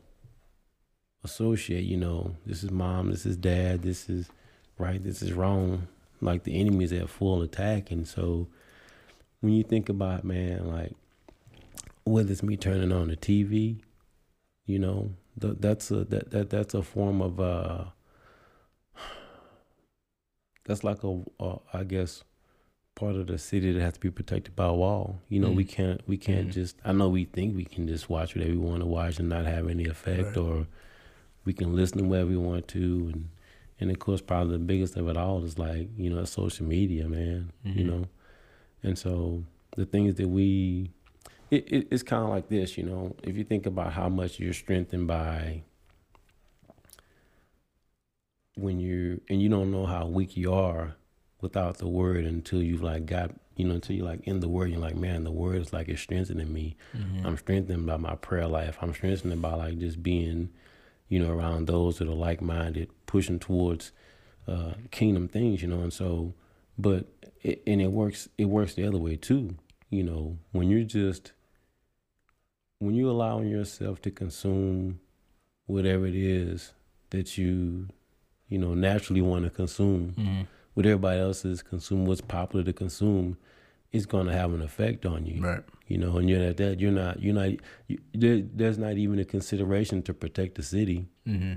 associate 1.24 1.86
you 1.86 1.98
know 1.98 2.36
this 2.46 2.63
is 2.63 2.70
mom 2.70 3.10
this 3.10 3.25
is 3.25 3.36
dad 3.36 3.82
this 3.82 4.08
is 4.10 4.29
right 4.77 5.03
this 5.03 5.24
is 5.24 5.34
wrong 5.34 5.88
like 6.22 6.43
the 6.43 6.60
enemy 6.60 6.86
is 6.86 6.93
at 6.93 7.10
full 7.10 7.41
attack 7.41 7.91
and 7.91 8.07
so 8.07 8.48
when 9.41 9.53
you 9.53 9.63
think 9.63 9.89
about 9.89 10.24
man 10.24 10.67
like 10.67 10.93
whether 12.05 12.31
it's 12.31 12.43
me 12.43 12.55
turning 12.55 12.91
on 12.91 13.10
the 13.10 13.15
TV, 13.15 13.81
you 14.65 14.79
know, 14.79 15.12
th- 15.41 15.57
that's 15.60 15.91
a 15.91 16.05
that, 16.05 16.31
that 16.31 16.50
that's 16.50 16.74
a 16.74 16.81
form 16.81 17.22
of 17.22 17.39
uh 17.39 17.86
that's 20.65 20.84
like 20.84 21.03
a, 21.03 21.22
a 21.39 21.57
I 21.74 21.84
guess 21.84 22.24
part 22.93 23.15
of 23.15 23.27
the 23.27 23.38
city 23.38 23.74
that 23.74 23.81
has 23.81 23.93
to 23.93 24.00
be 24.00 24.12
protected 24.12 24.55
by 24.55 24.67
a 24.67 24.74
wall. 24.74 25.19
You 25.29 25.39
know, 25.39 25.50
mm 25.50 25.55
we 25.55 25.65
can't 25.65 26.01
we 26.07 26.17
can't 26.17 26.50
mm 26.50 26.53
just 26.53 26.77
I 26.86 26.93
know 26.93 27.10
we 27.10 27.25
think 27.25 27.55
we 27.55 27.65
can 27.65 27.88
just 27.88 28.10
watch 28.10 28.36
whatever 28.36 28.53
we 28.53 28.60
want 28.60 28.81
to 28.81 28.88
watch 28.88 29.19
and 29.19 29.27
not 29.27 29.45
have 29.45 29.67
any 29.67 29.86
effect 29.86 30.27
right. 30.27 30.38
or 30.38 30.67
we 31.43 31.53
can 31.53 31.75
listen 31.75 31.98
to 32.00 32.03
wherever 32.05 32.29
we 32.29 32.38
want 32.38 32.67
to 32.69 33.12
and 33.13 33.29
and 33.79 33.91
of 33.91 34.00
course 34.00 34.22
probably 34.22 34.53
the 34.53 34.63
biggest 34.63 34.96
of 34.96 35.08
it 35.10 35.17
all 35.17 35.44
is 35.44 35.60
like, 35.60 35.89
you 35.98 36.10
know, 36.10 36.24
social 36.25 36.65
media, 36.65 37.08
man. 37.08 37.51
Mm-hmm. 37.65 37.79
You 37.79 37.86
know. 37.86 38.05
And 38.84 38.98
so 38.98 39.44
the 39.75 39.86
things 39.86 40.15
that 40.15 40.27
we 40.27 40.91
it, 41.51 41.72
it, 41.72 41.88
it's 41.91 42.03
kind 42.03 42.24
of 42.24 42.29
like 42.29 42.50
this, 42.50 42.77
you 42.77 42.84
know. 42.84 43.15
If 43.24 43.38
you 43.38 43.44
think 43.44 43.65
about 43.65 43.94
how 43.94 44.10
much 44.10 44.39
you're 44.39 44.53
strengthened 44.53 45.08
by 45.08 45.63
when 48.55 48.79
you're, 48.79 49.17
and 49.29 49.41
you 49.41 49.50
don't 49.50 49.72
know 49.72 49.86
how 49.86 50.08
weak 50.08 50.38
you 50.38 50.53
are 50.53 50.96
without 51.41 51.77
the 51.77 51.88
word 51.88 52.25
until 52.25 52.62
you've 52.62 52.82
like 52.82 53.05
got 53.05 53.32
you 53.55 53.65
know 53.65 53.75
until 53.75 53.96
you're 53.96 54.05
like 54.05 54.22
in 54.27 54.39
the 54.39 54.50
word 54.50 54.72
you're 54.72 54.79
like 54.79 54.96
man 54.96 55.24
the 55.24 55.32
word 55.32 55.62
is 55.62 55.72
like 55.72 55.88
it's 55.88 56.01
strengthening 56.01 56.51
me 56.51 56.75
mm-hmm. 56.96 57.25
i'm 57.25 57.38
strengthened 57.38 57.86
by 57.86 57.98
my 57.98 58.15
prayer 58.15 58.48
life 58.48 58.77
i'm 58.82 58.94
strengthened 58.94 59.41
by 59.41 59.53
like 59.53 59.77
just 59.77 60.01
being 60.01 60.50
you 61.07 61.19
know 61.19 61.31
around 61.31 61.67
those 61.67 61.97
that 61.97 62.07
are 62.07 62.13
like-minded 62.13 62.89
pushing 63.05 63.39
towards 63.39 63.91
uh, 64.47 64.74
kingdom 64.91 65.27
things 65.27 65.62
you 65.62 65.67
know 65.67 65.81
and 65.81 65.93
so 65.93 66.33
but 66.77 67.07
it, 67.41 67.62
and 67.65 67.81
it 67.81 67.91
works 67.91 68.29
it 68.38 68.45
works 68.45 68.74
the 68.74 68.85
other 68.85 68.97
way 68.97 69.15
too 69.15 69.55
you 69.89 70.03
know 70.03 70.38
when 70.51 70.69
you're 70.69 70.83
just 70.83 71.31
when 72.79 72.95
you're 72.95 73.09
allowing 73.09 73.50
yourself 73.50 74.01
to 74.01 74.12
consume 74.12 75.00
whatever 75.65 76.05
it 76.05 76.15
is 76.15 76.74
that 77.09 77.38
you 77.38 77.88
you 78.47 78.57
know 78.57 78.74
naturally 78.74 79.21
want 79.21 79.43
to 79.43 79.50
consume 79.50 80.13
mm-hmm. 80.17 80.41
what 80.74 80.85
everybody 80.85 81.19
else 81.19 81.45
is 81.45 81.63
consume 81.63 82.05
what's 82.05 82.21
popular 82.21 82.63
to 82.63 82.74
consume 82.74 83.38
it's 83.91 84.05
going 84.05 84.27
to 84.27 84.33
have 84.33 84.53
an 84.53 84.62
effect 84.62 85.05
on 85.05 85.25
you 85.25 85.41
right 85.41 85.63
you 85.88 85.98
know 85.98 86.18
and 86.18 86.30
you're 86.30 86.42
at 86.42 86.58
that 86.58 86.80
you're 86.80 86.92
not 86.92 87.22
you're 87.22 87.34
not 87.34 87.50
you, 87.88 88.00
there, 88.13 88.42
there's 88.54 88.77
not 88.77 88.98
even 88.98 89.20
a 89.20 89.25
consideration 89.25 90.01
to 90.04 90.13
protect 90.13 90.56
the 90.56 90.63
city. 90.63 91.08
Mm-hmm. 91.27 91.54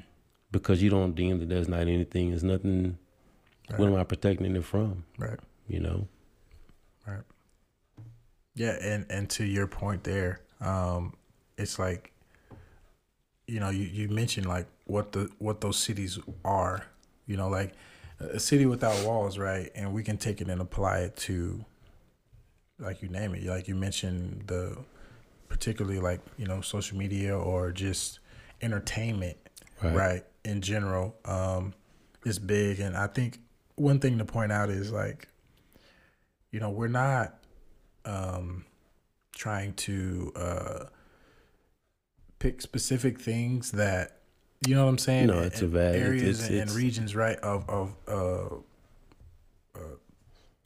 because 0.50 0.82
you 0.82 0.90
don't 0.90 1.14
deem 1.14 1.38
that 1.38 1.48
there's 1.48 1.68
not 1.68 1.82
anything 1.82 2.30
there's 2.30 2.44
nothing 2.44 2.98
right. 3.70 3.78
what 3.78 3.88
am 3.88 3.96
i 3.96 4.04
protecting 4.04 4.56
it 4.56 4.64
from? 4.64 5.04
Right. 5.18 5.38
You 5.66 5.80
know? 5.80 6.08
Right. 7.06 7.22
Yeah 8.54 8.76
and 8.80 9.06
and 9.10 9.28
to 9.30 9.44
your 9.44 9.66
point 9.66 10.04
there 10.04 10.40
um, 10.60 11.14
it's 11.56 11.78
like 11.78 12.12
you 13.46 13.60
know 13.60 13.70
you, 13.70 13.84
you 13.84 14.08
mentioned 14.08 14.46
like 14.46 14.66
what 14.84 15.12
the 15.12 15.30
what 15.38 15.60
those 15.60 15.76
cities 15.76 16.18
are 16.44 16.84
you 17.26 17.36
know 17.36 17.48
like 17.48 17.74
a 18.20 18.40
city 18.40 18.66
without 18.66 19.04
walls 19.04 19.38
right 19.38 19.70
and 19.74 19.92
we 19.92 20.02
can 20.02 20.16
take 20.16 20.40
it 20.40 20.48
and 20.48 20.60
apply 20.60 20.98
it 20.98 21.16
to 21.16 21.64
like 22.78 23.02
you 23.02 23.08
name 23.08 23.34
it 23.34 23.44
like 23.44 23.68
you 23.68 23.74
mentioned 23.74 24.44
the 24.46 24.76
particularly 25.48 25.98
like 25.98 26.20
you 26.36 26.46
know 26.46 26.60
social 26.60 26.96
media 26.96 27.36
or 27.36 27.72
just 27.72 28.20
entertainment 28.62 29.36
right, 29.82 29.94
right 29.94 30.24
in 30.44 30.60
general 30.60 31.16
um 31.24 31.72
is 32.24 32.38
big 32.38 32.80
and 32.80 32.96
i 32.96 33.06
think 33.06 33.38
one 33.76 33.98
thing 33.98 34.18
to 34.18 34.24
point 34.24 34.52
out 34.52 34.68
is 34.70 34.92
like 34.92 35.28
you 36.50 36.60
know 36.60 36.70
we're 36.70 36.88
not 36.88 37.34
um 38.04 38.64
trying 39.38 39.72
to 39.74 40.32
uh, 40.36 40.84
pick 42.40 42.60
specific 42.60 43.18
things 43.20 43.70
that 43.70 44.16
you 44.66 44.74
know 44.74 44.84
what 44.84 44.90
I'm 44.90 44.98
saying. 44.98 45.28
No, 45.28 45.40
it's 45.40 45.62
a 45.62 45.68
bad 45.68 45.94
areas 45.94 46.40
it's, 46.40 46.50
and, 46.50 46.70
regions, 46.72 47.14
right? 47.14 47.38
Of 47.38 47.70
of 47.70 47.94
uh, 48.08 48.56
uh, 49.78 49.96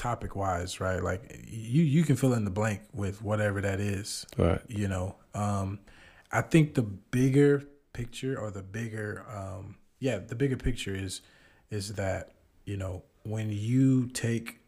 topic 0.03 0.35
wise, 0.35 0.81
right? 0.81 1.03
Like 1.03 1.45
you 1.47 1.83
you 1.83 2.03
can 2.03 2.17
fill 2.17 2.35
in 2.35 2.45
the 2.45 2.51
blank 2.51 2.81
with 2.93 3.23
whatever 3.23 3.61
that 3.61 3.79
is, 3.79 4.27
right? 4.37 4.61
You 4.67 4.89
know, 4.89 5.15
um, 5.35 5.79
I 6.33 6.43
think 6.43 6.75
the 6.75 6.83
bigger 6.83 7.63
picture 7.93 8.37
or 8.39 8.51
the 8.51 8.63
bigger, 8.63 9.25
um, 9.33 9.77
yeah, 10.01 10.19
the 10.19 10.35
bigger 10.35 10.57
picture 10.57 10.95
is 10.95 11.21
is 11.71 11.95
that 11.95 12.33
you 12.65 12.77
know 12.77 13.05
when 13.23 13.51
you 13.51 14.09
take 14.09 14.59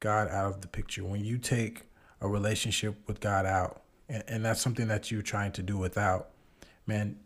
God 0.00 0.28
out 0.28 0.52
of 0.52 0.60
the 0.60 0.68
picture, 0.68 1.02
when 1.04 1.24
you 1.24 1.38
take 1.38 1.84
a 2.20 2.28
relationship 2.28 2.96
with 3.06 3.20
God 3.20 3.46
out, 3.46 3.82
and, 4.10 4.22
and 4.28 4.44
that's 4.44 4.60
something 4.60 4.88
that 4.88 5.10
you're 5.10 5.22
trying 5.22 5.52
to 5.52 5.62
do 5.62 5.78
without, 5.78 6.30
man, 6.86 7.16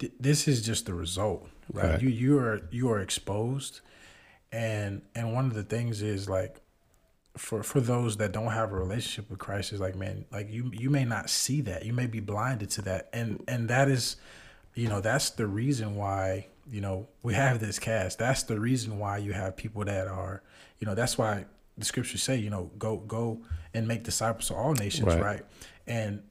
th- 0.00 0.12
this 0.18 0.48
is 0.48 0.60
just 0.60 0.86
the 0.86 0.94
result, 0.94 1.48
right? 1.72 1.84
right? 1.84 2.02
You 2.02 2.08
you 2.08 2.38
are 2.38 2.62
you 2.72 2.90
are 2.90 3.00
exposed, 3.00 3.80
and 4.50 5.02
and 5.14 5.32
one 5.32 5.46
of 5.46 5.54
the 5.54 5.62
things 5.62 6.02
is 6.02 6.28
like, 6.28 6.60
for 7.36 7.62
for 7.62 7.80
those 7.80 8.16
that 8.18 8.32
don't 8.32 8.52
have 8.52 8.72
a 8.72 8.76
relationship 8.76 9.28
with 9.30 9.38
Christ, 9.38 9.72
is 9.72 9.80
like, 9.80 9.96
man, 9.96 10.24
like 10.30 10.50
you 10.50 10.70
you 10.72 10.90
may 10.90 11.04
not 11.04 11.28
see 11.28 11.60
that, 11.62 11.84
you 11.84 11.92
may 11.92 12.06
be 12.06 12.20
blinded 12.20 12.70
to 12.70 12.82
that, 12.82 13.08
and 13.12 13.42
and 13.48 13.68
that 13.68 13.88
is, 13.88 14.16
you 14.74 14.88
know, 14.88 15.00
that's 15.00 15.30
the 15.30 15.46
reason 15.46 15.96
why 15.96 16.46
you 16.70 16.80
know 16.80 17.08
we 17.22 17.34
have 17.34 17.60
this 17.60 17.78
cast. 17.78 18.18
That's 18.18 18.44
the 18.44 18.60
reason 18.60 18.98
why 18.98 19.18
you 19.18 19.32
have 19.32 19.56
people 19.56 19.84
that 19.84 20.06
are, 20.06 20.42
you 20.78 20.86
know, 20.86 20.94
that's 20.94 21.18
why 21.18 21.46
the 21.76 21.84
scriptures 21.84 22.22
say, 22.22 22.36
you 22.36 22.50
know, 22.50 22.70
go 22.78 22.98
go 22.98 23.40
and 23.72 23.88
make 23.88 24.04
disciples 24.04 24.50
of 24.50 24.56
all 24.56 24.74
nations, 24.74 25.08
right? 25.08 25.22
right? 25.22 25.42
And 25.86 26.22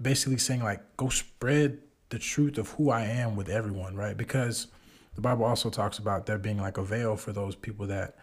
basically 0.00 0.38
saying 0.38 0.62
like, 0.62 0.96
go 0.96 1.08
spread 1.08 1.78
the 2.10 2.18
truth 2.18 2.58
of 2.58 2.70
who 2.70 2.90
I 2.90 3.02
am 3.02 3.34
with 3.34 3.48
everyone, 3.48 3.96
right? 3.96 4.16
Because 4.16 4.68
the 5.14 5.20
Bible 5.20 5.44
also 5.44 5.70
talks 5.70 5.98
about 5.98 6.26
there 6.26 6.38
being 6.38 6.58
like 6.58 6.78
a 6.78 6.84
veil 6.84 7.16
for 7.16 7.32
those 7.32 7.56
people 7.56 7.86
that 7.88 8.16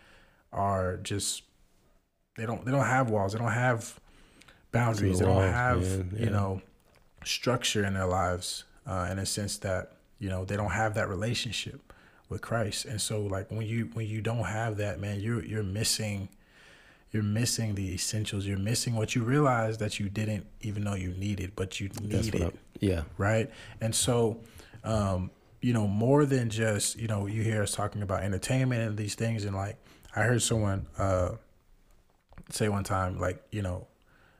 are 0.53 0.97
just 0.97 1.43
they 2.35 2.45
don't 2.45 2.65
they 2.65 2.71
don't 2.71 2.85
have 2.85 3.09
walls, 3.09 3.33
they 3.33 3.39
don't 3.39 3.51
have 3.51 3.99
boundaries, 4.71 5.19
they 5.19 5.25
don't 5.25 5.41
have 5.41 5.83
yeah. 5.83 6.23
you 6.25 6.29
know 6.29 6.61
structure 7.23 7.85
in 7.85 7.93
their 7.93 8.07
lives 8.07 8.63
uh, 8.87 9.07
in 9.11 9.19
a 9.19 9.25
sense 9.25 9.57
that 9.59 9.93
you 10.19 10.29
know 10.29 10.45
they 10.45 10.55
don't 10.55 10.71
have 10.71 10.95
that 10.95 11.09
relationship 11.09 11.93
with 12.29 12.41
Christ, 12.41 12.85
and 12.85 13.01
so 13.01 13.21
like 13.21 13.51
when 13.51 13.67
you 13.67 13.89
when 13.93 14.07
you 14.07 14.21
don't 14.21 14.45
have 14.45 14.77
that, 14.77 14.99
man, 14.99 15.19
you're 15.19 15.43
you're 15.43 15.63
missing 15.63 16.29
you're 17.11 17.23
missing 17.23 17.75
the 17.75 17.93
essentials. 17.93 18.45
You're 18.45 18.57
missing 18.57 18.95
what 18.95 19.15
you 19.15 19.23
realize 19.23 19.77
that 19.79 19.99
you 19.99 20.09
didn't 20.09 20.45
even 20.61 20.83
know 20.83 20.95
you 20.95 21.11
needed, 21.11 21.51
but 21.55 21.79
you 21.79 21.89
need. 22.01 22.35
I'm, 22.41 22.57
yeah. 22.79 23.03
right? 23.17 23.49
And 23.81 23.93
so, 23.93 24.39
um, 24.83 25.29
you 25.61 25.73
know, 25.73 25.87
more 25.87 26.25
than 26.25 26.49
just 26.49 26.97
you 26.97 27.07
know, 27.07 27.27
you 27.27 27.43
hear 27.43 27.63
us 27.63 27.73
talking 27.73 28.01
about 28.01 28.23
entertainment 28.23 28.81
and 28.81 28.97
these 28.97 29.15
things, 29.15 29.43
and 29.43 29.55
like 29.55 29.77
I 30.15 30.23
heard 30.23 30.41
someone 30.41 30.87
uh, 30.97 31.31
say 32.51 32.69
one 32.69 32.83
time, 32.83 33.19
like 33.19 33.43
you 33.51 33.61
know, 33.61 33.87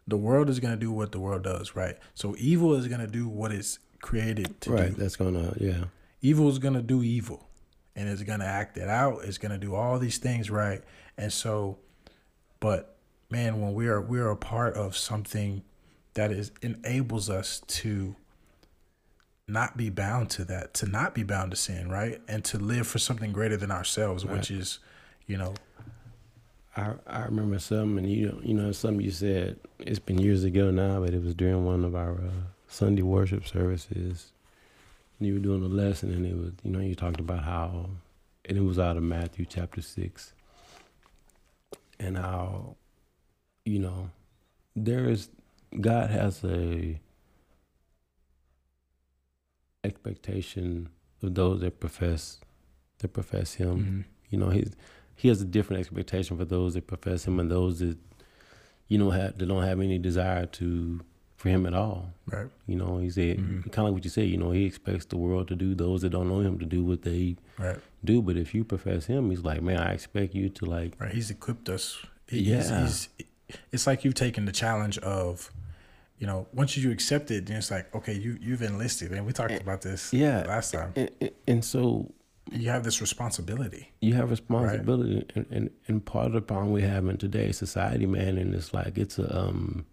the 0.08 0.18
world 0.18 0.50
is 0.50 0.60
gonna 0.60 0.78
do 0.78 0.92
what 0.92 1.12
the 1.12 1.20
world 1.20 1.44
does, 1.44 1.76
right? 1.76 1.98
So 2.14 2.36
evil 2.38 2.74
is 2.74 2.88
gonna 2.88 3.08
do 3.08 3.28
what 3.28 3.52
it's 3.52 3.80
created 4.02 4.60
to 4.62 4.72
Right. 4.72 4.90
do. 4.96 5.02
That's 5.02 5.16
gonna 5.16 5.54
yeah. 5.60 5.86
Evil 6.22 6.50
is 6.50 6.60
gonna 6.60 6.82
do 6.82 7.02
evil, 7.04 7.48
and 7.96 8.08
it's 8.10 8.24
gonna 8.24 8.46
act 8.46 8.78
it 8.78 8.88
out. 8.90 9.24
It's 9.24 9.38
gonna 9.38 9.58
do 9.58 9.76
all 9.76 9.98
these 10.00 10.18
things, 10.18 10.50
right? 10.50 10.84
And 11.18 11.32
so, 11.32 11.78
but 12.60 12.98
man, 13.30 13.62
when 13.62 13.74
we 13.74 13.88
are 13.88 14.02
we 14.02 14.20
are 14.20 14.30
a 14.30 14.36
part 14.38 14.76
of 14.76 14.96
something 14.98 15.64
that 16.14 16.32
is 16.32 16.52
enables 16.62 17.30
us 17.30 17.62
to 17.68 18.16
not 19.48 19.76
be 19.78 19.90
bound 19.90 20.30
to 20.30 20.46
that, 20.46 20.74
to 20.76 20.86
not 20.86 21.14
be 21.14 21.24
bound 21.24 21.52
to 21.52 21.58
sin, 21.58 21.90
right? 21.90 22.22
And 22.28 22.44
to 22.46 22.58
live 22.58 22.88
for 22.88 23.00
something 23.00 23.32
greater 23.34 23.58
than 23.58 23.72
ourselves, 23.72 24.26
which 24.26 24.50
is, 24.52 24.80
you 25.26 25.38
know, 25.38 25.56
I 26.76 26.94
I 27.08 27.24
remember 27.26 27.60
something, 27.60 27.98
and 28.06 28.12
you 28.12 28.28
know, 28.28 28.40
you 28.44 28.54
know, 28.54 28.72
something 28.72 29.04
you 29.04 29.12
said. 29.12 29.60
It's 29.80 30.00
been 30.00 30.20
years 30.20 30.44
ago 30.44 30.72
now, 30.72 31.02
but 31.02 31.14
it 31.14 31.24
was 31.24 31.36
during 31.36 31.66
one 31.66 31.84
of 31.84 31.96
our 31.96 32.14
uh, 32.14 32.44
Sunday 32.68 33.02
worship 33.02 33.48
services. 33.48 34.32
And 35.20 35.28
you 35.28 35.34
were 35.36 35.40
doing 35.40 35.64
a 35.64 35.68
lesson, 35.68 36.12
and 36.12 36.26
it 36.26 36.36
was, 36.36 36.52
you 36.64 36.72
know, 36.72 36.80
you 36.80 36.96
talked 36.96 37.20
about 37.20 37.44
how, 37.44 37.90
and 38.46 38.58
it 38.58 38.62
was 38.62 38.80
out 38.80 38.98
of 38.98 39.04
Matthew 39.04 39.46
chapter 39.46 39.82
six, 39.82 40.34
and 42.00 42.18
how, 42.18 42.76
you 43.66 43.80
know, 43.80 44.10
there 44.76 45.10
is 45.10 45.30
God 45.80 46.10
has 46.10 46.44
a 46.44 47.00
expectation 49.84 50.90
of 51.22 51.36
those 51.36 51.62
that 51.62 51.80
profess 51.80 52.40
that 53.00 53.10
profess 53.10 53.56
Him. 53.56 54.06
You 54.30 54.38
know, 54.38 54.50
he's 54.50 54.72
he 55.16 55.28
has 55.28 55.42
a 55.42 55.46
different 55.46 55.80
expectation 55.80 56.38
for 56.38 56.46
those 56.46 56.74
that 56.74 56.88
profess 56.88 57.26
him 57.28 57.40
and 57.40 57.50
those 57.52 57.80
that 57.80 57.98
you 58.88 58.98
know 58.98 59.10
have 59.12 59.38
that 59.38 59.46
don't 59.46 59.64
have 59.64 59.80
any 59.80 59.98
desire 59.98 60.46
to 60.48 61.02
for 61.38 61.50
him 61.50 61.66
at 61.66 61.74
all. 61.74 62.14
right? 62.28 62.48
You 62.68 62.76
know, 62.76 63.00
he 63.00 63.10
said 63.10 63.38
Mhm. 63.40 63.64
kind 63.72 63.80
of 63.80 63.84
like 63.86 63.94
what 63.94 64.04
you 64.04 64.12
said. 64.12 64.28
You 64.30 64.38
know, 64.38 64.52
he 64.52 64.66
expects 64.66 65.06
the 65.06 65.18
world 65.18 65.48
to 65.48 65.56
do 65.56 65.74
those 65.74 66.04
that 66.04 66.12
don't 66.12 66.28
know 66.30 66.40
him 66.42 66.60
to 66.60 66.66
do 66.66 66.84
what 66.84 67.02
they 67.02 67.36
Right, 67.58 67.80
do. 68.06 68.22
But 68.22 68.38
if 68.38 68.54
you 68.54 68.64
profess 68.64 69.06
him, 69.08 69.32
he's 69.32 69.42
like, 69.44 69.62
man, 69.64 69.78
I 69.80 69.94
expect 69.94 70.36
you 70.36 70.50
to 70.50 70.66
like, 70.66 70.94
right. 71.00 71.12
He's 71.12 71.32
equipped 71.32 71.68
us. 71.68 71.98
Yeah. 72.30 72.58
he's, 72.84 73.10
he's, 73.18 73.58
it's 73.72 73.88
like 73.88 74.06
you've 74.06 74.14
taken 74.14 74.46
the 74.46 74.52
challenge 74.52 75.00
of, 75.00 75.52
you 76.20 76.28
know, 76.28 76.46
once 76.54 76.78
you 76.78 76.92
accept 76.92 77.32
it, 77.32 77.48
then 77.48 77.58
it's 77.58 77.72
like, 77.72 77.94
okay, 77.96 78.14
you 78.14 78.38
you've 78.40 78.62
enlisted, 78.62 79.12
and 79.12 79.26
we 79.26 79.34
talked 79.34 79.52
eh, 79.52 79.58
about 79.58 79.82
this 79.82 80.14
yeah. 80.14 80.44
last 80.48 80.72
time. 80.74 80.94
And, 80.96 81.10
and, 81.20 81.32
and 81.48 81.66
so 81.66 82.14
You 82.50 82.70
have 82.70 82.84
this 82.84 83.00
responsibility. 83.02 83.92
you 84.02 84.14
have 84.16 84.30
responsibility, 84.32 85.26
and, 85.36 85.46
and 85.52 85.70
and 85.88 86.04
part 86.04 86.28
of 86.28 86.34
the 86.34 86.42
problem 86.42 86.72
we 86.72 86.82
have 86.82 87.08
in 87.08 87.18
today's 87.18 87.58
society, 87.58 88.06
man, 88.06 88.38
and 88.38 88.54
it's 88.56 88.74
like 88.74 88.98
it's 88.98 89.20
a. 89.20 89.38
Um, 89.38 89.86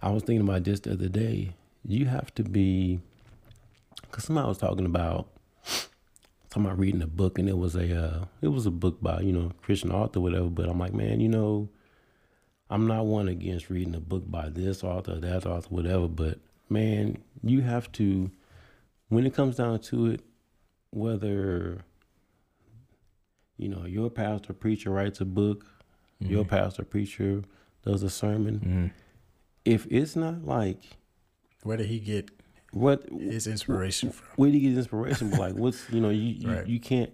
I 0.00 0.10
was 0.10 0.24
thinking 0.24 0.46
about 0.46 0.64
this 0.64 0.80
the 0.80 0.92
other 0.92 1.08
day. 1.08 1.54
You 1.86 2.06
have 2.06 2.34
to 2.34 2.42
be, 2.42 3.00
because 4.02 4.24
somebody 4.24 4.48
was 4.48 4.58
talking 4.58 4.86
about, 4.86 5.28
talking 6.50 6.64
about 6.64 6.78
reading 6.78 7.02
a 7.02 7.06
book, 7.06 7.38
and 7.38 7.48
it 7.48 7.58
was 7.58 7.76
a, 7.76 7.96
uh, 7.96 8.24
it 8.40 8.48
was 8.48 8.66
a 8.66 8.70
book 8.70 9.00
by 9.00 9.20
you 9.20 9.32
know 9.32 9.52
Christian 9.62 9.92
author, 9.92 10.20
whatever. 10.20 10.46
But 10.48 10.68
I'm 10.68 10.78
like, 10.78 10.94
man, 10.94 11.20
you 11.20 11.28
know, 11.28 11.68
I'm 12.70 12.86
not 12.86 13.04
one 13.06 13.28
against 13.28 13.68
reading 13.68 13.94
a 13.94 14.00
book 14.00 14.24
by 14.26 14.48
this 14.48 14.82
author, 14.82 15.20
that 15.20 15.46
author, 15.46 15.68
whatever. 15.68 16.08
But 16.08 16.38
man, 16.68 17.18
you 17.44 17.60
have 17.60 17.92
to, 17.92 18.30
when 19.08 19.26
it 19.26 19.34
comes 19.34 19.56
down 19.56 19.80
to 19.80 20.06
it, 20.06 20.20
whether 20.92 21.84
you 23.56 23.68
know 23.68 23.84
your 23.86 24.10
pastor 24.10 24.52
preacher 24.52 24.90
writes 24.90 25.20
a 25.20 25.24
book, 25.24 25.64
your 26.20 26.44
pastor 26.44 26.84
preacher 26.84 27.42
does 27.84 28.02
a 28.02 28.10
sermon. 28.10 28.58
Mm-hmm. 28.60 28.86
If 29.64 29.86
it's 29.90 30.14
not 30.16 30.44
like 30.44 30.82
Where 31.64 31.76
did 31.76 31.86
he 31.86 31.98
get 31.98 32.30
what 32.72 33.08
his 33.10 33.46
inspiration 33.46 34.10
from? 34.12 34.26
where 34.36 34.50
do 34.50 34.56
you 34.58 34.70
get 34.70 34.78
inspiration? 34.78 35.30
But 35.30 35.38
like 35.40 35.54
what's 35.54 35.88
you 35.90 36.00
know 36.00 36.10
you 36.10 36.20
you, 36.38 36.50
Right. 36.50 36.66
you 36.66 36.78
can't. 36.80 37.10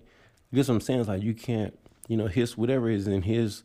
I 0.53 0.57
guess 0.57 0.69
what 0.69 0.75
I'm 0.75 0.81
saying 0.81 1.01
is 1.01 1.09
like 1.09 1.23
you 1.23 1.35
can't 1.35 1.79
you 2.09 2.17
know 2.17 2.27
his 2.27 2.57
whatever 2.57 2.89
is 2.91 3.07
in 3.09 3.23
his 3.23 3.63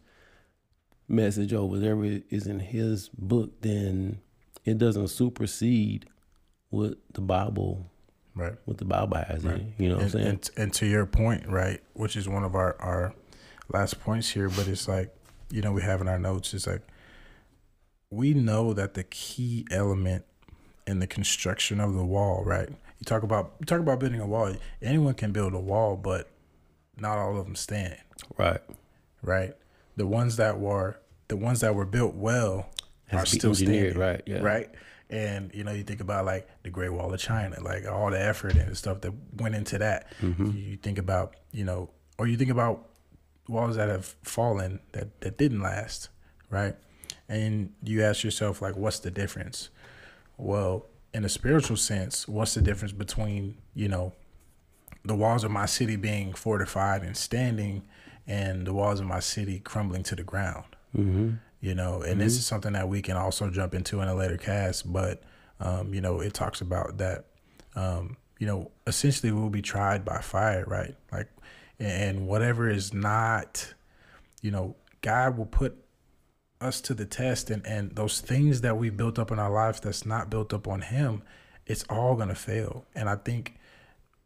message 1.08 1.54
or 1.54 1.68
whatever 1.70 2.04
is 2.06 2.48
in 2.48 2.60
his 2.60 3.10
book, 3.10 3.62
then 3.62 4.20
it 4.66 4.78
doesn't 4.78 5.10
supersede 5.10 6.06
what 6.70 6.98
the 7.14 7.22
Bible 7.22 7.90
Right. 8.36 8.54
what 8.66 8.78
the 8.78 8.86
Bible 8.86 9.18
in 9.18 9.42
Right. 9.42 9.60
it. 9.62 9.66
You 9.78 9.90
know 9.90 9.96
what 9.96 10.00
I'm 10.00 10.04
and, 10.04 10.12
saying? 10.12 10.28
and, 10.28 10.50
and 10.58 10.74
to 10.74 10.86
your 10.88 11.06
point, 11.06 11.48
right, 11.48 11.82
which 11.94 12.16
is 12.16 12.28
one 12.28 12.44
of 12.44 12.56
our, 12.56 12.76
our 12.80 13.14
last 13.72 14.00
points 14.02 14.30
here, 14.30 14.50
but 14.50 14.68
it's 14.68 14.88
like, 14.88 15.14
you 15.52 15.62
know, 15.62 15.72
we 15.72 15.84
have 15.84 16.02
in 16.02 16.08
our 16.08 16.18
notes, 16.18 16.54
it's 16.54 16.66
like, 16.66 16.82
we 18.10 18.34
know 18.34 18.74
that 18.74 18.94
the 18.94 19.04
key 19.04 19.66
element 19.72 20.26
in 20.88 21.00
the 21.00 21.08
construction 21.08 21.80
of 21.80 21.94
the 21.94 22.04
wall, 22.06 22.44
right? 22.44 22.70
You 22.70 23.06
talk 23.06 23.24
about 23.24 23.54
you 23.60 23.66
talk 23.66 23.80
about 23.80 24.00
building 24.00 24.20
a 24.20 24.28
wall. 24.28 24.54
Anyone 24.82 25.14
can 25.16 25.32
build 25.32 25.54
a 25.54 25.60
wall, 25.60 25.98
but 25.98 26.30
not 26.98 27.18
all 27.18 27.38
of 27.38 27.46
them 27.46 27.56
stand, 27.56 27.98
right. 28.38 28.62
right? 29.22 29.54
The 29.98 30.08
ones 30.08 30.38
that 30.38 30.60
were 30.60 31.00
the 31.28 31.38
ones 31.38 31.62
that 31.62 31.74
were 31.76 31.86
built 31.86 32.16
well 32.16 32.70
Has 33.08 33.24
are 33.24 33.26
still 33.26 33.56
standing, 33.56 33.98
right, 33.98 34.22
yeah. 34.26 34.40
Right. 34.40 34.70
And 35.14 35.54
you 35.54 35.64
know, 35.64 35.72
you 35.72 35.84
think 35.84 36.02
about 36.02 36.26
like 36.26 36.50
the 36.64 36.72
Great 36.72 36.90
Wall 36.90 37.14
of 37.14 37.20
China, 37.20 37.62
like 37.62 37.86
all 37.86 38.10
the 38.10 38.20
effort 38.20 38.56
and 38.56 38.72
the 38.72 38.76
stuff 38.76 39.02
that 39.02 39.14
went 39.38 39.54
into 39.54 39.78
that. 39.78 40.12
Mm-hmm. 40.20 40.58
You 40.58 40.76
think 40.78 40.98
about, 40.98 41.36
you 41.52 41.64
know, 41.64 41.92
or 42.18 42.26
you 42.26 42.36
think 42.36 42.50
about 42.50 42.90
walls 43.48 43.76
that 43.76 43.90
have 43.90 44.16
fallen 44.24 44.80
that 44.94 45.22
that 45.22 45.38
didn't 45.38 45.62
last, 45.62 46.10
right? 46.50 46.76
And 47.30 47.74
you 47.84 48.02
ask 48.04 48.24
yourself, 48.24 48.60
like, 48.60 48.76
what's 48.76 49.00
the 49.00 49.12
difference? 49.12 49.70
Well, 50.38 50.88
in 51.14 51.24
a 51.26 51.30
spiritual 51.30 51.78
sense, 51.78 52.28
what's 52.28 52.56
the 52.56 52.62
difference 52.62 52.92
between, 52.92 53.58
you 53.76 53.90
know, 53.90 54.14
the 55.06 55.14
walls 55.14 55.44
of 55.44 55.52
my 55.52 55.68
city 55.68 55.96
being 55.96 56.34
fortified 56.34 57.04
and 57.04 57.16
standing 57.16 57.84
and 58.26 58.66
the 58.66 58.74
walls 58.74 59.00
of 59.00 59.06
my 59.06 59.20
city 59.20 59.60
crumbling 59.60 60.02
to 60.04 60.16
the 60.16 60.24
ground? 60.24 60.76
Mm-hmm. 60.98 61.34
You 61.64 61.74
know 61.74 62.02
and 62.02 62.20
this 62.20 62.34
is 62.34 62.46
something 62.46 62.74
that 62.74 62.90
we 62.90 63.02
can 63.02 63.16
also 63.16 63.50
jump 63.50 63.74
into 63.74 64.02
in 64.02 64.10
a 64.10 64.14
later 64.14 64.38
cast 64.38 64.92
but 64.92 65.24
um, 65.62 65.94
you 65.94 66.02
know 66.02 66.20
it 66.20 66.34
talks 66.34 66.60
about 66.60 66.98
that 66.98 67.26
um, 67.76 68.18
you 68.38 68.46
know 68.46 68.70
essentially 68.86 69.32
we'll 69.32 69.50
be 69.50 69.62
tried 69.62 70.04
by 70.04 70.20
fire 70.20 70.66
right? 70.68 70.96
Like 71.12 71.30
and 71.80 72.28
whatever 72.28 72.70
is 72.70 72.94
not 72.94 73.74
you 74.42 74.52
know 74.52 74.76
god 75.02 75.38
will 75.38 75.46
put 75.46 75.78
us 76.60 76.82
to 76.82 76.94
the 76.94 77.06
test 77.06 77.50
and 77.50 77.66
and 77.66 77.96
those 77.96 78.20
things 78.20 78.60
that 78.60 78.78
we 78.78 78.90
built 78.90 79.18
up 79.18 79.32
in 79.32 79.40
our 79.40 79.52
lives 79.52 79.80
that's 79.80 80.06
not 80.06 80.30
built 80.30 80.54
up 80.54 80.68
on 80.68 80.82
him 80.82 81.24
it's 81.66 81.86
all 81.90 82.16
gonna 82.16 82.36
fail. 82.36 82.86
And 82.94 83.08
i 83.08 83.16
think 83.16 83.58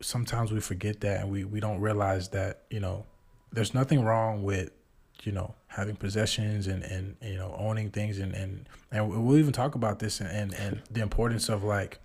sometimes 0.02 0.52
we 0.52 0.60
forget 0.60 1.02
that 1.02 1.22
and 1.22 1.32
we 1.32 1.44
we 1.44 1.60
don't 1.60 1.82
realize 1.82 2.30
that 2.30 2.64
you 2.72 2.80
know 2.80 3.06
there's 3.52 3.76
nothing 3.76 4.04
wrong 4.04 4.42
with 4.42 4.72
you 5.24 5.32
know 5.32 5.54
having 5.68 5.96
possessions 5.96 6.68
and 6.68 6.84
and 6.84 7.16
you 7.22 7.36
know 7.36 7.56
owning 7.58 7.90
things 7.90 8.18
and 8.20 8.34
and 8.34 8.68
and 8.92 9.10
we'll 9.10 9.38
even 9.38 9.54
talk 9.54 9.76
about 9.76 10.00
this 10.00 10.20
and 10.22 10.30
and, 10.30 10.54
and 10.54 10.82
the 10.92 11.02
importance 11.02 11.50
of 11.50 11.64
like 11.64 12.00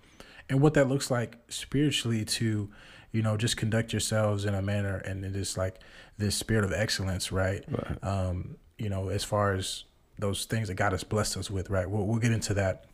and 0.49 0.61
what 0.61 0.73
that 0.73 0.87
looks 0.89 1.09
like 1.09 1.37
spiritually 1.47 2.25
to 2.25 2.69
you 3.11 3.21
know 3.21 3.37
just 3.37 3.55
conduct 3.57 3.93
yourselves 3.93 4.45
in 4.45 4.53
a 4.55 4.61
manner 4.61 4.97
and 4.97 5.23
it 5.23 5.35
is 5.35 5.57
like 5.57 5.79
this 6.17 6.35
spirit 6.35 6.63
of 6.63 6.73
excellence 6.73 7.31
right, 7.31 7.63
Right. 7.69 8.03
um 8.03 8.55
you 8.77 8.89
know 8.89 9.09
as 9.09 9.23
far 9.23 9.53
as 9.53 9.83
those 10.19 10.45
things 10.45 10.67
that 10.67 10.75
god 10.75 10.91
has 10.91 11.03
blessed 11.03 11.37
us 11.37 11.49
with 11.49 11.69
right? 11.69 11.89
We'll, 11.89 12.05
we'll 12.05 12.19
get 12.19 12.31
into 12.31 12.53
that. 12.55 12.85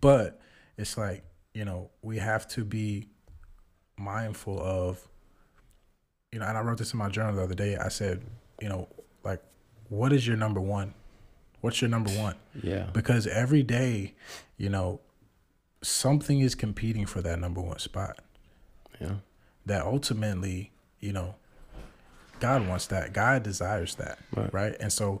But 0.00 0.40
it's 0.78 0.96
like 0.96 1.24
you 1.54 1.64
know 1.64 1.90
we 2.02 2.18
have 2.18 2.46
to 2.48 2.64
be 2.64 3.08
mindful 3.98 4.58
of 4.60 5.06
you 6.32 6.38
know 6.38 6.46
and 6.46 6.56
i 6.56 6.60
wrote 6.62 6.78
this 6.78 6.92
in 6.94 6.98
my 6.98 7.08
journal 7.08 7.34
the 7.36 7.42
other 7.42 7.54
day. 7.54 7.76
I 7.76 7.88
said 7.88 8.22
you 8.62 8.68
know 8.68 8.88
like 9.24 9.42
what 9.88 10.12
is 10.12 10.26
your 10.26 10.36
number 10.36 10.60
one? 10.60 10.94
What's 11.60 11.80
your 11.82 11.90
number 11.90 12.10
one? 12.12 12.36
Yeah. 12.62 12.88
because 12.92 13.26
every 13.26 13.62
day 13.62 14.14
you 14.56 14.68
know 14.68 15.00
something 15.82 16.40
is 16.40 16.54
competing 16.54 17.06
for 17.06 17.20
that 17.22 17.38
number 17.38 17.60
one 17.60 17.78
spot. 17.78 18.18
Yeah. 19.00 19.14
that 19.66 19.82
ultimately 19.84 20.70
you 21.00 21.12
know 21.12 21.34
god 22.40 22.66
wants 22.68 22.86
that. 22.88 23.12
God 23.12 23.42
desires 23.42 23.94
that 23.96 24.18
Right. 24.34 24.52
right? 24.52 24.76
And 24.80 24.92
so 24.92 25.20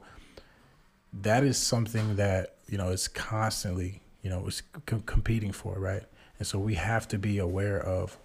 that 1.12 1.42
is 1.44 1.56
something 1.58 2.16
that 2.16 2.54
you 2.68 2.78
know 2.78 2.88
is 2.90 3.08
constantly 3.08 4.00
you 4.22 4.30
know 4.30 4.46
is 4.46 4.62
c- 4.88 4.96
competing 5.06 5.52
for 5.52 5.78
right? 5.78 6.02
And 6.38 6.46
so 6.46 6.58
we 6.58 6.74
have 6.74 7.06
to 7.08 7.18
be 7.18 7.38
aware 7.38 7.78
of 7.80 8.16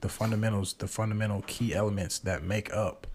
the 0.00 0.08
fundamentals 0.08 0.72
the 0.74 0.88
fundamental 0.88 1.42
key 1.46 1.74
elements 1.74 2.18
that 2.20 2.42
make 2.42 2.72
up 2.72 3.06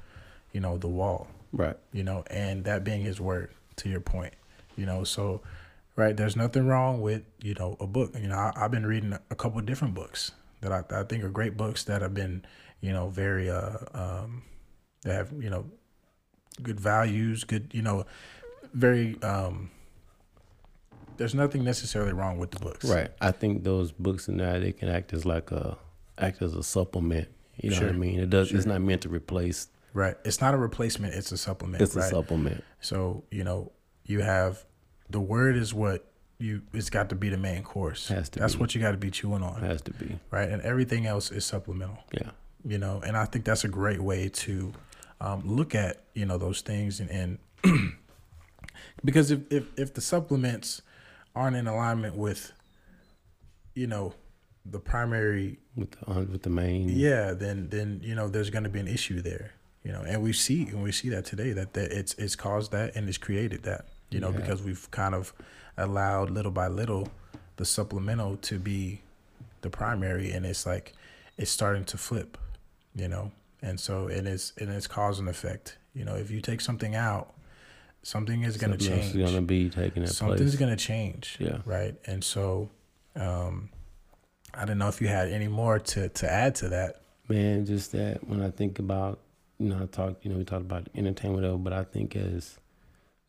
you 0.52 0.60
know 0.60 0.78
the 0.78 0.88
wall 0.88 1.28
Right. 1.52 1.76
You 1.92 2.04
know, 2.04 2.24
and 2.28 2.64
that 2.66 2.84
being 2.84 3.02
His 3.02 3.20
word. 3.20 3.52
To 3.78 3.90
your 3.90 4.02
point, 4.02 4.34
you 4.76 4.86
know, 4.86 5.04
so 5.04 5.42
right, 5.96 6.16
there's 6.16 6.36
nothing 6.36 6.68
wrong 6.68 7.02
with 7.02 7.24
you 7.42 7.56
know 7.56 7.78
a 7.80 7.88
book. 7.88 8.14
You 8.20 8.28
know, 8.28 8.36
I, 8.36 8.52
have 8.56 8.70
been 8.70 8.86
reading 8.86 9.18
a 9.32 9.36
couple 9.36 9.60
of 9.60 9.66
different 9.66 9.96
books 9.96 10.34
that 10.60 10.72
I, 10.72 10.84
I 10.92 11.04
think 11.04 11.24
are 11.24 11.30
great 11.30 11.58
books 11.58 11.84
that 11.86 12.02
have 12.02 12.14
been 12.14 12.46
you 12.82 12.92
know 12.92 13.08
very 13.08 13.50
uh 13.50 13.78
um 13.94 14.44
that 15.04 15.14
have 15.14 15.32
you 15.42 15.50
know 15.50 15.66
good 16.62 16.80
values, 16.80 17.44
good 17.44 17.72
you 17.74 17.82
know 17.82 18.06
very 18.74 19.18
um 19.24 19.72
there's 21.18 21.36
nothing 21.36 21.64
necessarily 21.64 22.14
wrong 22.14 22.38
with 22.38 22.52
the 22.52 22.60
books. 22.60 22.86
Right. 22.86 23.12
I 23.22 23.32
think 23.32 23.64
those 23.64 23.92
books 23.92 24.28
in 24.28 24.38
there 24.38 24.60
they 24.60 24.72
can 24.72 24.90
act 24.90 25.14
as 25.14 25.26
like 25.26 25.52
a 25.52 25.78
act 26.18 26.42
as 26.42 26.56
a 26.56 26.64
supplement. 26.64 27.28
You 27.58 27.70
know 27.70 27.76
sure. 27.76 27.88
what 27.88 27.96
I 27.96 28.00
mean? 28.00 28.20
It 28.20 28.30
does. 28.30 28.50
Sure. 28.50 28.58
It's 28.58 28.66
not 28.66 28.82
meant 28.82 29.02
to 29.04 29.10
replace. 29.10 29.68
Right. 29.94 30.16
It's 30.24 30.42
not 30.42 30.54
a 30.54 30.58
replacement. 30.58 31.14
It's 31.14 31.32
a 31.32 31.38
supplement. 31.38 31.82
It's 31.82 31.96
right? 31.96 32.06
a 32.06 32.10
supplement. 32.10 32.64
So 32.80 33.24
you 33.32 33.44
know 33.44 33.72
you 34.06 34.22
have 34.22 34.64
the 35.10 35.20
word 35.20 35.56
is 35.56 35.74
what 35.74 36.06
you. 36.40 36.62
It's 36.74 36.90
got 36.90 37.10
to 37.10 37.16
be 37.16 37.30
the 37.30 37.38
main 37.38 37.64
course. 37.64 38.08
Has 38.08 38.30
to. 38.30 38.40
That's 38.40 38.56
be. 38.56 38.62
what 38.62 38.76
you 38.76 38.82
got 38.82 38.92
to 38.92 38.98
be 38.98 39.12
chewing 39.12 39.44
on. 39.44 39.62
Has 39.62 39.82
to 39.84 39.94
be. 39.94 40.20
Right. 40.30 40.50
And 40.50 40.62
everything 40.62 41.06
else 41.06 41.32
is 41.32 41.46
supplemental. 41.46 42.00
Yeah. 42.14 42.32
You 42.66 42.78
know, 42.78 43.02
and 43.06 43.18
I 43.18 43.26
think 43.26 43.46
that's 43.46 43.64
a 43.64 43.68
great 43.68 44.02
way 44.02 44.30
to 44.30 44.72
um, 45.22 45.42
look 45.46 45.76
at 45.76 46.04
you 46.14 46.26
know 46.26 46.38
those 46.38 46.62
things 46.62 47.00
and, 47.00 47.10
and 47.10 47.38
because 49.06 49.32
if, 49.32 49.40
if 49.52 49.66
if 49.78 49.94
the 49.94 50.02
supplements 50.02 50.82
aren't 51.36 51.56
in 51.56 51.68
alignment 51.68 52.16
with 52.16 52.52
you 53.76 53.88
know 53.88 54.14
the 54.66 54.80
primary 54.80 55.60
with 55.76 55.92
the 55.92 56.14
with 56.32 56.42
the 56.42 56.50
main 56.50 56.90
yeah 56.90 57.34
then 57.34 57.70
then 57.70 58.02
you 58.04 58.16
know 58.16 58.28
there's 58.28 58.50
going 58.50 58.64
to 58.64 58.70
be 58.70 58.80
an 58.80 58.88
issue 58.88 59.22
there 59.22 59.54
you 59.84 59.92
know 59.92 60.02
and 60.02 60.22
we 60.22 60.34
see 60.34 60.64
and 60.68 60.84
we 60.84 60.92
see 60.92 61.10
that 61.10 61.26
today 61.26 61.52
that, 61.54 61.74
that 61.74 61.92
it's 61.92 62.14
it's 62.16 62.36
caused 62.36 62.72
that 62.72 62.96
and 62.96 63.08
it's 63.08 63.18
created 63.18 63.64
that 63.64 63.86
you 64.10 64.20
know 64.20 64.30
yeah. 64.32 64.38
because 64.38 64.62
we've 64.62 64.90
kind 64.92 65.16
of 65.16 65.34
allowed 65.78 66.30
little 66.30 66.52
by 66.52 66.68
little 66.68 67.08
the 67.58 67.66
supplemental 67.66 68.38
to 68.38 68.60
be 68.60 69.02
the 69.62 69.70
primary 69.70 70.32
and 70.32 70.46
it's 70.46 70.66
like 70.66 70.94
it's 71.38 71.52
starting 71.52 71.86
to 71.86 71.98
flip 71.98 72.38
you 72.96 73.08
know 73.08 73.32
and 73.62 73.80
so 73.80 74.08
and 74.08 74.28
it's 74.28 74.54
and 74.58 74.70
it's 74.70 74.88
cause 74.88 75.20
and 75.20 75.30
effect 75.30 75.78
you 75.94 76.04
know 76.04 76.16
if 76.16 76.30
you 76.30 76.42
take 76.42 76.62
something 76.62 76.96
out 76.96 77.34
something 78.04 78.44
is 78.44 78.58
going 78.58 78.78
to 78.78 78.78
change. 78.78 79.14
going 79.14 79.34
to 79.34 79.42
be 79.42 79.70
taking 79.70 80.06
Something's 80.08 80.56
going 80.56 80.72
to 80.72 80.78
change. 80.78 81.38
Yeah. 81.40 81.60
Right. 81.66 81.96
And 82.06 82.24
so, 82.24 82.70
um, 83.16 83.70
I 84.54 84.66
don't 84.66 84.78
know 84.78 84.88
if 84.88 85.02
you 85.02 85.08
had 85.08 85.30
any 85.30 85.48
more 85.48 85.80
to 85.80 86.10
to 86.10 86.32
add 86.32 86.56
to 86.56 86.70
that. 86.70 87.02
Man, 87.30 87.66
just 87.66 87.94
that 87.94 88.28
when 88.28 88.42
I 88.42 88.50
think 88.50 88.80
about, 88.80 89.20
you 89.62 89.70
know, 89.70 89.84
I 89.84 89.86
talked, 89.86 90.26
you 90.26 90.32
know, 90.32 90.38
we 90.38 90.44
talked 90.44 90.64
about 90.64 90.88
entertainment, 90.96 91.64
but 91.64 91.74
I 91.74 91.84
think 91.84 92.16
as, 92.16 92.58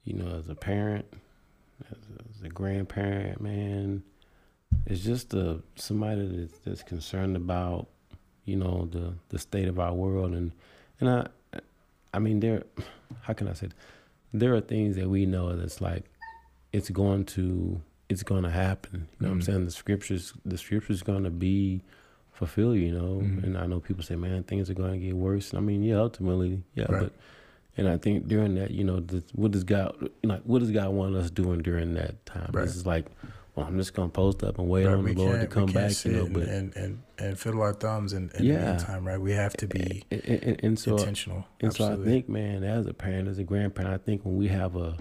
you 0.05 0.15
know, 0.15 0.37
as 0.37 0.49
a 0.49 0.55
parent, 0.55 1.07
as 1.91 1.99
a, 1.99 2.37
as 2.37 2.43
a 2.43 2.49
grandparent, 2.49 3.41
man, 3.41 4.03
it's 4.87 5.03
just 5.03 5.35
a 5.35 5.61
somebody 5.77 6.27
that's, 6.27 6.59
that's 6.61 6.83
concerned 6.83 7.37
about, 7.37 7.89
you 8.45 8.57
know, 8.57 8.89
the 8.91 9.15
the 9.29 9.39
state 9.39 9.69
of 9.69 9.79
our 9.79 9.93
world 9.93 10.33
and 10.33 10.53
and 11.01 11.11
I, 11.11 11.61
I 12.15 12.19
mean, 12.19 12.41
there, 12.41 12.65
how 13.23 13.33
can 13.35 13.49
I 13.49 13.53
say? 13.53 13.67
It? 13.67 13.75
there 14.33 14.55
are 14.55 14.61
things 14.61 14.97
that 14.97 15.09
we 15.09 15.27
know 15.27 15.55
that's 15.55 15.81
like 15.81 16.05
it's 16.73 16.91
going 16.91 17.25
to 17.25 17.81
it's 18.09 18.23
going 18.23 18.43
to 18.43 18.51
happen. 18.51 18.93
You 18.93 18.99
know 19.01 19.07
mm-hmm. 19.07 19.25
what 19.25 19.31
I'm 19.31 19.41
mm-hmm. 19.41 19.53
saying? 19.53 19.65
The 19.67 19.71
scriptures 19.71 20.33
the 20.45 20.59
scriptures 20.59 21.03
going 21.03 21.25
to 21.25 21.31
be 21.31 21.83
fulfilled. 22.33 22.77
You 22.77 22.93
know, 22.93 23.21
mm-hmm. 23.23 23.45
and 23.45 23.59
I 23.59 23.67
know 23.67 23.81
people 23.81 24.03
say, 24.03 24.17
man, 24.17 24.43
things 24.45 24.69
are 24.71 24.75
going 24.75 24.93
to 24.93 24.99
get 24.99 25.17
worse. 25.17 25.51
And 25.51 25.59
I 25.59 25.63
mean, 25.63 25.83
yeah, 25.83 25.97
ultimately, 25.97 26.63
yeah, 26.75 26.87
right. 26.89 27.03
but. 27.05 27.13
And 27.75 27.89
I 27.89 27.97
think 27.97 28.29
during 28.29 28.57
that, 28.57 28.71
you 28.71 28.85
know, 28.85 29.01
the, 29.01 29.25
what 29.33 29.53
does 29.53 29.65
God 29.65 30.11
like? 30.23 30.43
What 30.43 30.59
does 30.59 30.71
God 30.71 30.91
want 30.91 31.17
us 31.17 31.31
doing 31.31 31.63
during 31.63 31.95
that 31.95 32.27
time? 32.27 32.51
Right. 32.53 32.67
This 32.67 32.77
is 32.77 32.85
like, 32.85 33.07
well, 33.55 33.67
I'm 33.67 33.77
just 33.77 33.93
gonna 33.93 34.09
post 34.09 34.43
up 34.43 34.59
and 34.59 34.69
wait 34.69 34.87
right, 34.87 34.95
on 34.95 35.05
the 35.05 35.15
Lord 35.15 35.41
to 35.41 35.47
come 35.47 35.67
back, 35.67 36.05
you 36.05 36.13
know. 36.13 36.27
But 36.27 36.45
and 36.45 36.75
and 36.75 37.03
and 37.19 37.39
fiddle 37.39 37.61
our 37.61 37.75
thumbs 37.75 38.15
and, 38.15 38.33
and 38.35 38.45
yeah, 38.47 38.79
time, 38.79 39.07
right? 39.07 39.21
We 39.21 39.33
have 39.33 39.53
to 39.55 39.67
be 39.67 40.05
and, 40.11 40.25
and, 40.25 40.65
and 40.65 40.79
so, 40.79 40.97
intentional. 40.97 41.47
And 41.61 41.69
Absolutely. 41.69 41.97
so 41.97 42.03
I 42.03 42.05
think, 42.05 42.29
man, 42.31 42.65
as 42.65 42.87
a 42.87 42.95
parent, 42.95 43.29
as 43.29 43.39
a 43.39 43.45
grandparent, 43.45 43.93
I 43.93 43.99
think 43.99 44.25
when 44.25 44.37
we 44.37 44.49
have 44.49 44.75
a 44.77 44.97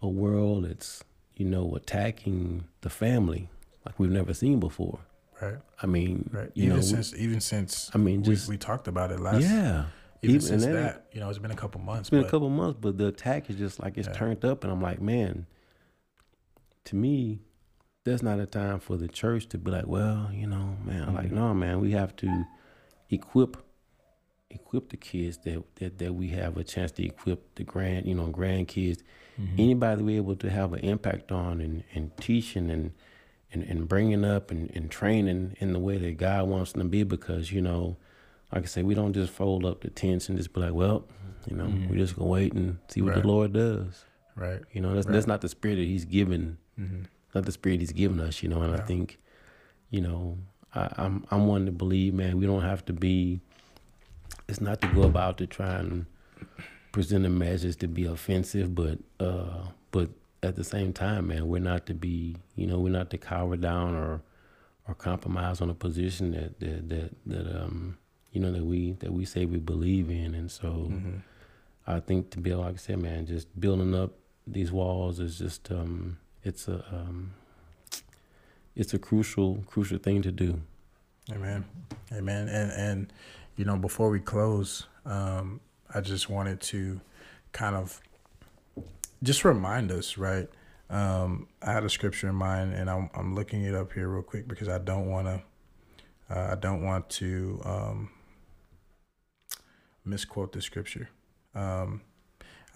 a 0.00 0.08
world 0.08 0.64
that's 0.68 1.02
you 1.34 1.46
know 1.46 1.74
attacking 1.74 2.64
the 2.82 2.90
family 2.90 3.48
like 3.84 3.98
we've 3.98 4.10
never 4.10 4.32
seen 4.32 4.60
before. 4.60 5.00
Right. 5.40 5.58
I 5.82 5.86
mean, 5.86 6.30
right. 6.32 6.50
even 6.54 6.76
know, 6.76 6.80
since 6.82 7.12
we, 7.12 7.20
even 7.20 7.40
since 7.40 7.90
I 7.94 7.98
mean, 7.98 8.22
just 8.22 8.48
we, 8.48 8.54
we 8.54 8.58
talked 8.58 8.88
about 8.88 9.12
it 9.12 9.20
last. 9.20 9.42
Yeah. 9.42 9.86
Even, 10.22 10.36
even 10.36 10.40
since 10.40 10.64
that, 10.64 11.06
you 11.12 11.20
know, 11.20 11.28
it's 11.28 11.38
been 11.38 11.50
a 11.50 11.56
couple 11.56 11.80
months. 11.80 12.02
It's 12.02 12.10
been 12.10 12.22
but, 12.22 12.28
a 12.28 12.30
couple 12.30 12.48
months, 12.48 12.78
but 12.80 12.96
the 12.96 13.08
attack 13.08 13.50
is 13.50 13.56
just 13.56 13.80
like 13.80 13.98
it's 13.98 14.08
yeah. 14.08 14.14
turned 14.14 14.44
up, 14.44 14.64
and 14.64 14.72
I'm 14.72 14.80
like, 14.80 15.00
man. 15.00 15.46
To 16.86 16.94
me, 16.94 17.40
there's 18.04 18.22
not 18.22 18.38
a 18.38 18.46
time 18.46 18.78
for 18.78 18.96
the 18.96 19.08
church 19.08 19.48
to 19.48 19.58
be 19.58 19.72
like, 19.72 19.88
well, 19.88 20.30
you 20.32 20.46
know, 20.46 20.76
man, 20.84 21.06
mm-hmm. 21.06 21.16
like, 21.16 21.32
no, 21.32 21.52
man, 21.52 21.80
we 21.80 21.90
have 21.90 22.14
to 22.16 22.44
equip 23.10 23.56
equip 24.50 24.90
the 24.90 24.96
kids 24.96 25.38
that, 25.38 25.64
that 25.74 25.98
that 25.98 26.14
we 26.14 26.28
have 26.28 26.56
a 26.56 26.62
chance 26.62 26.92
to 26.92 27.04
equip 27.04 27.56
the 27.56 27.64
grand, 27.64 28.06
you 28.06 28.14
know, 28.14 28.28
grandkids, 28.28 29.02
mm-hmm. 29.36 29.56
anybody 29.58 30.02
we 30.04 30.16
able 30.16 30.36
to 30.36 30.48
have 30.48 30.72
an 30.72 30.78
impact 30.80 31.32
on 31.32 31.60
and, 31.60 31.82
and 31.94 32.16
teaching 32.18 32.70
and, 32.70 32.92
and, 33.52 33.62
and 33.62 33.88
bringing 33.88 34.24
up 34.24 34.50
and, 34.50 34.70
and 34.74 34.90
training 34.90 35.56
in 35.60 35.72
the 35.72 35.78
way 35.78 35.98
that 35.98 36.16
God 36.16 36.48
wants 36.48 36.72
them 36.72 36.82
to 36.82 36.88
be 36.88 37.02
because, 37.02 37.52
you 37.52 37.60
know, 37.60 37.96
like 38.52 38.64
I 38.64 38.66
say, 38.66 38.82
we 38.82 38.94
don't 38.94 39.12
just 39.12 39.32
fold 39.32 39.64
up 39.64 39.80
the 39.80 39.90
tents 39.90 40.28
and 40.28 40.36
just 40.38 40.52
be 40.52 40.60
like, 40.60 40.72
well, 40.72 41.04
you 41.48 41.56
know, 41.56 41.64
mm-hmm. 41.64 41.88
we 41.88 41.96
just 41.96 42.16
gonna 42.16 42.30
wait 42.30 42.52
and 42.52 42.78
see 42.88 43.02
what 43.02 43.14
right. 43.14 43.22
the 43.22 43.28
Lord 43.28 43.52
does. 43.52 44.04
Right. 44.34 44.60
You 44.72 44.80
know, 44.80 44.94
that's 44.94 45.06
right. 45.06 45.12
that's 45.12 45.26
not 45.26 45.40
the 45.40 45.48
spirit 45.48 45.76
that 45.76 45.84
He's 45.84 46.04
given 46.04 46.58
mm-hmm 46.78 47.04
not 47.36 47.44
the 47.44 47.52
spirit 47.52 47.78
he's 47.80 47.92
given 47.92 48.18
us, 48.18 48.42
you 48.42 48.48
know. 48.48 48.62
And 48.62 48.72
yeah. 48.72 48.82
I 48.82 48.84
think, 48.84 49.18
you 49.90 50.00
know, 50.00 50.38
I, 50.74 50.88
I'm 50.96 51.24
I'm 51.30 51.46
one 51.46 51.66
to 51.66 51.72
believe, 51.72 52.14
man, 52.14 52.38
we 52.38 52.46
don't 52.46 52.62
have 52.62 52.84
to 52.86 52.92
be. 52.92 53.40
It's 54.48 54.60
not 54.60 54.80
to 54.80 54.88
go 54.88 55.02
about 55.02 55.38
to 55.38 55.46
try 55.46 55.74
and 55.74 56.06
present 56.92 57.26
a 57.26 57.28
message 57.28 57.76
to 57.76 57.88
be 57.88 58.04
offensive, 58.04 58.74
but 58.74 58.98
uh, 59.20 59.68
but 59.92 60.10
at 60.46 60.56
the 60.56 60.64
same 60.64 60.92
time, 60.92 61.28
man, 61.28 61.48
we're 61.48 61.60
not 61.60 61.86
to 61.86 61.94
be, 61.94 62.36
you 62.54 62.66
know, 62.66 62.78
we're 62.78 62.92
not 62.92 63.10
to 63.10 63.18
cower 63.18 63.56
down 63.56 63.94
or 63.94 64.22
or 64.88 64.94
compromise 64.94 65.60
on 65.60 65.68
a 65.68 65.74
position 65.74 66.30
that 66.32 66.60
that 66.60 66.88
that, 66.88 67.10
that 67.26 67.62
um 67.62 67.98
you 68.32 68.40
know 68.40 68.52
that 68.52 68.64
we 68.64 68.92
that 69.00 69.12
we 69.12 69.24
say 69.24 69.44
we 69.44 69.58
believe 69.58 70.10
in, 70.10 70.34
and 70.34 70.50
so. 70.50 70.68
Mm-hmm. 70.68 71.18
I 71.86 72.00
think 72.00 72.30
to 72.30 72.40
build, 72.40 72.64
like 72.64 72.74
I 72.74 72.78
said, 72.78 72.98
man, 72.98 73.26
just 73.26 73.60
building 73.60 73.94
up 73.94 74.10
these 74.46 74.72
walls 74.72 75.20
is 75.20 75.38
just 75.38 75.70
um, 75.70 76.18
it's 76.42 76.68
a 76.68 76.84
um, 76.92 77.32
it's 78.74 78.92
a 78.94 78.98
crucial 78.98 79.62
crucial 79.66 79.98
thing 79.98 80.22
to 80.22 80.32
do. 80.32 80.60
Amen, 81.30 81.64
amen. 82.12 82.48
And 82.48 82.70
and 82.72 83.12
you 83.56 83.64
know 83.64 83.76
before 83.76 84.10
we 84.10 84.20
close, 84.20 84.86
um, 85.04 85.60
I 85.94 86.00
just 86.00 86.28
wanted 86.28 86.60
to 86.62 87.00
kind 87.52 87.76
of 87.76 88.00
just 89.26 89.44
remind 89.44 89.90
us, 89.90 90.16
right? 90.16 90.48
Um, 90.88 91.48
I 91.60 91.72
had 91.72 91.84
a 91.84 91.90
scripture 91.90 92.28
in 92.28 92.36
mind, 92.36 92.72
and 92.72 92.88
I'm 92.88 93.10
I'm 93.12 93.34
looking 93.34 93.64
it 93.64 93.74
up 93.74 93.92
here 93.92 94.08
real 94.08 94.22
quick 94.22 94.46
because 94.48 94.68
I 94.68 94.78
don't 94.78 95.10
want 95.10 95.26
to 95.26 95.42
uh, 96.30 96.52
I 96.52 96.54
don't 96.54 96.82
want 96.82 97.10
to 97.10 97.60
um, 97.64 98.10
misquote 100.04 100.52
the 100.52 100.62
scripture. 100.62 101.10
Um, 101.54 102.02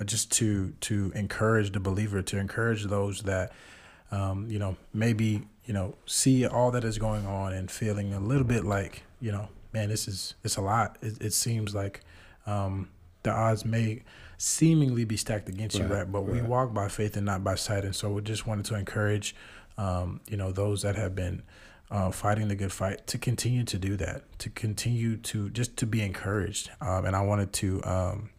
just 0.05 0.33
to 0.33 0.73
to 0.81 1.13
encourage 1.15 1.73
the 1.73 1.81
believer, 1.81 2.21
to 2.23 2.39
encourage 2.39 2.85
those 2.85 3.23
that 3.23 3.53
um, 4.11 4.51
you 4.51 4.59
know 4.59 4.77
maybe 4.93 5.43
you 5.65 5.75
know 5.75 5.95
see 6.07 6.45
all 6.47 6.73
that 6.73 6.85
is 6.85 6.99
going 6.99 7.27
on 7.27 7.53
and 7.53 7.71
feeling 7.71 8.13
a 8.13 8.21
little 8.21 8.45
bit 8.45 8.65
like 8.65 9.03
you 9.21 9.31
know 9.31 9.49
man 9.73 9.89
this 9.89 10.09
is 10.09 10.35
it's 10.43 10.57
a 10.57 10.63
lot. 10.63 10.99
It, 11.01 11.21
it 11.21 11.33
seems 11.33 11.75
like 11.75 12.01
um, 12.47 12.89
the 13.23 13.31
odds 13.31 13.65
may 13.65 14.03
seemingly 14.41 15.05
be 15.05 15.19
stacked 15.19 15.51
against 15.51 15.79
right, 15.79 15.87
you, 15.87 15.95
right? 15.95 16.11
But 16.11 16.23
right. 16.23 16.37
we 16.37 16.41
walk 16.41 16.73
by 16.73 16.89
faith 16.89 17.15
and 17.15 17.27
not 17.27 17.45
by 17.45 17.57
sight, 17.57 17.85
and 17.85 17.95
so 17.95 18.11
we 18.11 18.23
just 18.23 18.47
wanted 18.47 18.65
to 18.67 18.75
encourage 18.75 19.35
um, 19.77 20.21
you 20.29 20.37
know 20.37 20.51
those 20.51 20.81
that 20.81 20.97
have 20.97 21.15
been 21.15 21.43
uh, 21.91 22.11
fighting 22.11 22.49
the 22.49 22.55
good 22.55 22.73
fight 22.73 23.07
to 23.09 23.19
continue 23.19 23.65
to 23.65 23.79
do 23.79 23.97
that, 23.97 24.23
to 24.39 24.49
continue 24.49 25.19
to 25.19 25.51
just 25.51 25.77
to 25.77 25.87
be 25.87 26.01
encouraged. 26.01 26.71
Um, 26.81 27.05
and 27.05 27.15
I 27.15 27.21
wanted 27.21 27.53
to 27.55 27.83
um, 27.85 28.31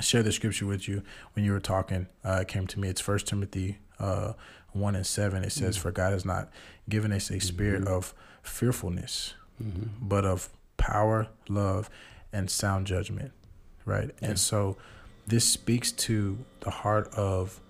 share 0.00 0.22
the 0.22 0.30
scripture 0.30 0.66
with 0.66 0.86
you 0.86 1.02
when 1.32 1.44
you 1.44 1.50
were 1.50 1.60
talking. 1.60 2.06
Uh, 2.24 2.38
it 2.42 2.48
came 2.48 2.68
to 2.68 2.78
me. 2.78 2.88
It's 2.88 3.00
First 3.00 3.26
Timothy 3.26 3.78
uh, 3.98 4.34
one 4.70 4.94
and 4.94 5.06
seven. 5.06 5.42
It 5.42 5.50
says, 5.50 5.74
mm-hmm. 5.74 5.82
"For 5.82 5.90
God 5.90 6.12
has 6.12 6.24
not 6.24 6.50
given 6.88 7.12
us 7.12 7.30
a 7.30 7.40
spirit 7.40 7.82
mm-hmm. 7.82 7.94
of 7.94 8.14
fearfulness, 8.44 9.34
mm-hmm. 9.60 9.88
but 10.00 10.24
of 10.24 10.50
power, 10.76 11.26
love, 11.48 11.90
and 12.32 12.48
sound 12.48 12.86
judgment." 12.86 13.32
Right, 13.84 14.12
yeah. 14.22 14.28
and 14.28 14.38
so 14.38 14.76
this 15.26 15.44
speaks 15.44 15.92
to 15.92 16.38
the 16.60 16.70
heart 16.70 17.12
of 17.14 17.60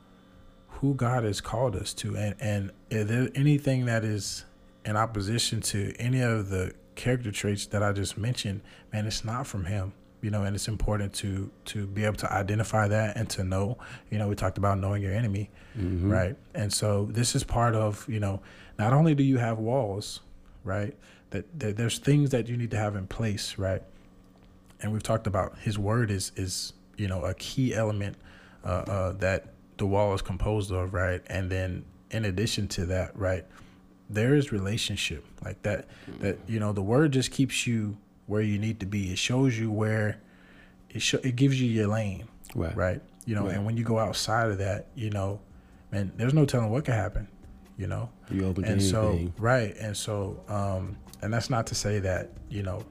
who 0.68 0.94
God 0.94 1.24
has 1.24 1.40
called 1.40 1.76
us 1.76 1.92
to, 1.94 2.16
and 2.16 2.34
and 2.40 2.70
if 2.90 3.08
there 3.08 3.28
anything 3.34 3.86
that 3.86 4.04
is 4.04 4.44
in 4.84 4.96
opposition 4.96 5.60
to 5.60 5.94
any 5.98 6.20
of 6.20 6.48
the 6.48 6.72
character 6.96 7.30
traits 7.30 7.66
that 7.66 7.82
I 7.82 7.92
just 7.92 8.18
mentioned, 8.18 8.62
man, 8.92 9.06
it's 9.06 9.24
not 9.24 9.46
from 9.46 9.66
Him 9.66 9.92
you 10.22 10.30
know, 10.30 10.44
and 10.44 10.54
it's 10.54 10.68
important 10.68 11.12
to 11.12 11.50
to 11.64 11.84
be 11.86 12.04
able 12.04 12.14
to 12.16 12.32
identify 12.32 12.86
that 12.88 13.16
and 13.16 13.28
to 13.28 13.42
know. 13.42 13.76
You 14.08 14.18
know, 14.18 14.28
we 14.28 14.36
talked 14.36 14.56
about 14.56 14.78
knowing 14.78 15.02
your 15.02 15.12
enemy, 15.12 15.50
Mm-hmm. 15.76 16.10
right? 16.12 16.36
And 16.54 16.72
so 16.72 17.06
this 17.10 17.34
is 17.34 17.42
part 17.44 17.74
of 17.74 18.08
you 18.08 18.20
know, 18.20 18.40
not 18.78 18.92
only 18.92 19.14
do 19.16 19.24
you 19.24 19.38
have 19.38 19.58
walls, 19.58 20.20
right? 20.64 20.94
That, 21.30 21.58
that 21.58 21.76
there's 21.76 21.98
things 21.98 22.30
that 22.30 22.46
you 22.48 22.56
need 22.56 22.70
to 22.70 22.76
have 22.76 22.94
in 22.94 23.06
place, 23.08 23.56
right? 23.58 23.82
And 24.80 24.92
we've 24.92 25.02
talked 25.02 25.26
about 25.26 25.58
His 25.58 25.76
Word 25.78 26.08
is 26.10 26.30
is 26.36 26.72
you 27.02 27.08
know 27.08 27.24
a 27.24 27.34
key 27.34 27.74
element 27.74 28.16
uh, 28.64 28.68
uh, 28.96 29.12
that 29.14 29.40
the 29.78 29.86
wall 29.86 30.14
is 30.14 30.22
composed 30.22 30.70
of, 30.70 30.94
right? 30.94 31.20
And 31.26 31.50
then 31.50 31.84
in 32.12 32.24
addition 32.24 32.68
to 32.68 32.86
that, 32.86 33.18
right, 33.18 33.44
there 34.08 34.34
is 34.36 34.52
relationship 34.52 35.24
like 35.44 35.60
that. 35.62 35.88
That 36.20 36.38
you 36.46 36.60
know 36.60 36.72
the 36.72 36.82
Word 36.82 37.12
just 37.12 37.32
keeps 37.32 37.66
you 37.66 37.96
where 38.26 38.42
you 38.42 38.58
need 38.58 38.78
to 38.80 38.86
be. 38.86 39.10
It 39.12 39.18
shows 39.18 39.58
you 39.58 39.70
where 39.72 40.20
it 40.90 41.02
show, 41.02 41.18
it 41.24 41.34
gives 41.34 41.60
you 41.60 41.68
your 41.68 41.88
lane, 41.88 42.24
Right. 42.54 42.76
right? 42.76 43.00
You 43.26 43.34
know, 43.34 43.46
Right. 43.46 43.56
and 43.56 43.66
when 43.66 43.76
you 43.76 43.82
go 43.84 43.98
outside 43.98 44.50
of 44.50 44.58
that, 44.58 44.86
you 44.94 45.10
know, 45.10 45.40
man, 45.90 46.12
there's 46.16 46.34
no 46.34 46.44
telling 46.44 46.70
what 46.70 46.84
could 46.84 46.94
happen, 46.94 47.26
you 47.76 47.88
know. 47.88 48.10
You 48.30 48.46
open 48.46 48.64
And 48.64 48.80
so, 48.80 49.32
right, 49.38 49.74
and 49.80 49.96
so, 49.96 50.40
um, 50.48 50.96
and 51.20 51.32
that's 51.34 51.50
not 51.50 51.66
to 51.68 51.74
say 51.74 51.98
that 52.00 52.30
you 52.48 52.62
know, 52.62 52.84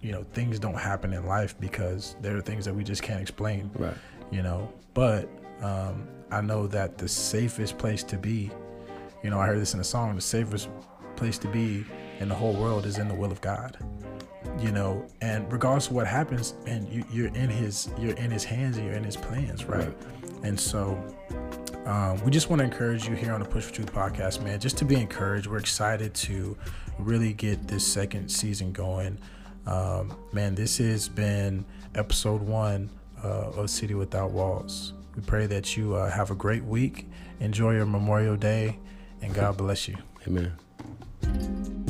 you 0.00 0.12
know, 0.12 0.22
things 0.32 0.58
don't 0.58 0.78
happen 0.78 1.12
in 1.12 1.26
life 1.26 1.58
because 1.60 2.16
there 2.20 2.36
are 2.36 2.40
things 2.40 2.64
that 2.64 2.74
we 2.74 2.84
just 2.84 3.02
can't 3.02 3.20
explain, 3.20 3.70
right. 3.74 3.94
you 4.30 4.42
know. 4.42 4.72
But 4.94 5.28
um, 5.62 6.06
I 6.30 6.40
know 6.40 6.66
that 6.68 6.98
the 6.98 7.08
safest 7.08 7.78
place 7.78 8.02
to 8.04 8.16
be, 8.16 8.50
you 9.22 9.30
know, 9.30 9.40
I 9.40 9.46
heard 9.46 9.60
this 9.60 9.74
in 9.74 9.80
a 9.80 9.84
song. 9.84 10.14
The 10.14 10.20
safest 10.20 10.68
place 11.16 11.38
to 11.38 11.48
be 11.48 11.84
in 12.20 12.28
the 12.28 12.34
whole 12.34 12.54
world 12.54 12.86
is 12.86 12.98
in 12.98 13.08
the 13.08 13.14
will 13.14 13.32
of 13.32 13.40
God 13.40 13.78
you 14.60 14.70
know 14.70 15.06
and 15.20 15.50
regardless 15.52 15.88
of 15.88 15.92
what 15.92 16.06
happens 16.06 16.54
and 16.66 16.88
you, 16.88 17.04
you're 17.10 17.34
in 17.34 17.50
his 17.50 17.90
you're 17.98 18.16
in 18.16 18.30
his 18.30 18.44
hands 18.44 18.76
and 18.76 18.86
you're 18.86 18.96
in 18.96 19.04
his 19.04 19.16
plans 19.16 19.64
right, 19.64 19.92
and 20.42 20.58
so 20.58 20.98
um, 21.84 22.22
we 22.24 22.30
just 22.30 22.50
want 22.50 22.58
to 22.60 22.64
encourage 22.64 23.06
you 23.06 23.14
here 23.14 23.32
on 23.32 23.40
the 23.40 23.46
push 23.46 23.64
for 23.64 23.74
truth 23.74 23.92
podcast 23.92 24.42
man 24.42 24.58
just 24.58 24.78
to 24.78 24.84
be 24.84 24.96
encouraged 24.96 25.46
we're 25.46 25.58
excited 25.58 26.14
to 26.14 26.56
really 26.98 27.32
get 27.32 27.68
this 27.68 27.86
second 27.86 28.28
season 28.28 28.72
going 28.72 29.18
um, 29.66 30.16
man 30.32 30.54
this 30.54 30.78
has 30.78 31.08
been 31.08 31.64
episode 31.94 32.42
one 32.42 32.90
uh, 33.22 33.50
of 33.56 33.70
city 33.70 33.94
without 33.94 34.30
walls. 34.30 34.92
We 35.14 35.22
pray 35.22 35.46
that 35.46 35.76
you 35.76 35.94
uh, 35.94 36.10
have 36.10 36.30
a 36.30 36.34
great 36.34 36.64
week. 36.64 37.08
Enjoy 37.40 37.72
your 37.72 37.86
memorial 37.86 38.36
day 38.36 38.78
and 39.22 39.34
god 39.34 39.56
bless 39.56 39.88
you. 39.88 39.96
Amen. 40.26 41.85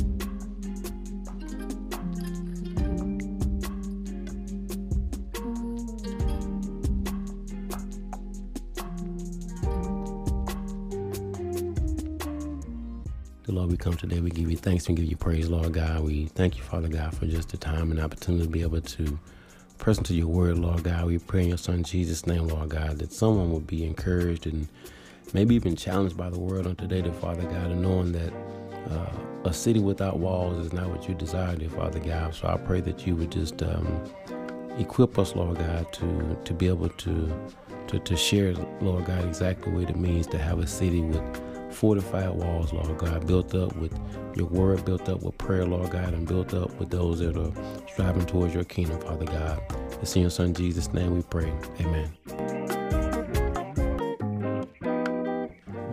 We 13.67 13.75
come 13.75 13.95
today. 13.95 14.21
We 14.21 14.29
give 14.29 14.49
you 14.49 14.55
thanks 14.55 14.87
and 14.87 14.95
give 14.95 15.05
you 15.05 15.17
praise, 15.17 15.49
Lord 15.49 15.73
God. 15.73 15.99
We 15.99 16.27
thank 16.27 16.57
you, 16.57 16.63
Father 16.63 16.87
God, 16.87 17.15
for 17.17 17.25
just 17.25 17.49
the 17.49 17.57
time 17.57 17.91
and 17.91 17.99
opportunity 17.99 18.45
to 18.45 18.49
be 18.49 18.61
able 18.61 18.79
to 18.79 19.19
present 19.77 20.07
to 20.07 20.13
your 20.13 20.27
word, 20.27 20.57
Lord 20.57 20.83
God. 20.83 21.05
We 21.05 21.17
pray 21.17 21.43
in 21.43 21.49
your 21.49 21.57
Son 21.57 21.83
Jesus' 21.83 22.25
name, 22.25 22.47
Lord 22.47 22.69
God, 22.69 22.99
that 22.99 23.11
someone 23.11 23.51
would 23.51 23.67
be 23.67 23.83
encouraged 23.85 24.47
and 24.47 24.69
maybe 25.33 25.53
even 25.55 25.75
challenged 25.75 26.15
by 26.15 26.29
the 26.29 26.39
word 26.39 26.65
on 26.65 26.77
today, 26.77 27.01
dear 27.01 27.11
Father 27.11 27.43
God, 27.43 27.71
and 27.71 27.81
knowing 27.81 28.13
that 28.13 28.33
uh, 28.89 29.11
a 29.43 29.53
city 29.53 29.81
without 29.81 30.17
walls 30.17 30.65
is 30.65 30.71
not 30.71 30.89
what 30.89 31.09
you 31.09 31.13
desire, 31.13 31.57
dear 31.57 31.69
Father 31.69 31.99
God. 31.99 32.33
So 32.35 32.47
I 32.47 32.55
pray 32.55 32.79
that 32.81 33.05
you 33.05 33.17
would 33.17 33.33
just 33.33 33.61
um, 33.63 34.01
equip 34.77 35.19
us, 35.19 35.35
Lord 35.35 35.57
God, 35.57 35.91
to 35.93 36.37
to 36.45 36.53
be 36.53 36.67
able 36.69 36.89
to, 36.89 37.51
to 37.87 37.99
to 37.99 38.15
share, 38.15 38.53
Lord 38.79 39.05
God, 39.05 39.25
exactly 39.25 39.73
what 39.73 39.89
it 39.89 39.97
means 39.97 40.25
to 40.27 40.37
have 40.37 40.59
a 40.59 40.67
city 40.67 41.01
with 41.01 41.41
fortified 41.77 42.31
walls, 42.31 42.73
Lord 42.73 42.97
God, 42.97 43.27
built 43.27 43.53
up 43.53 43.75
with 43.75 43.93
your 44.35 44.47
word, 44.47 44.83
built 44.83 45.07
up 45.09 45.21
with 45.21 45.37
prayer, 45.37 45.63
Lord 45.63 45.91
God, 45.91 46.11
and 46.11 46.27
built 46.27 46.55
up 46.55 46.73
with 46.79 46.89
those 46.89 47.19
that 47.19 47.37
are 47.37 47.51
striving 47.87 48.25
towards 48.25 48.55
your 48.55 48.63
kingdom, 48.63 48.99
Father 48.99 49.25
God. 49.25 49.61
It's 50.01 50.15
in 50.15 50.23
your 50.23 50.31
Son 50.31 50.55
Jesus' 50.55 50.91
name 50.91 51.15
we 51.15 51.21
pray. 51.21 51.53
Amen. 51.79 52.11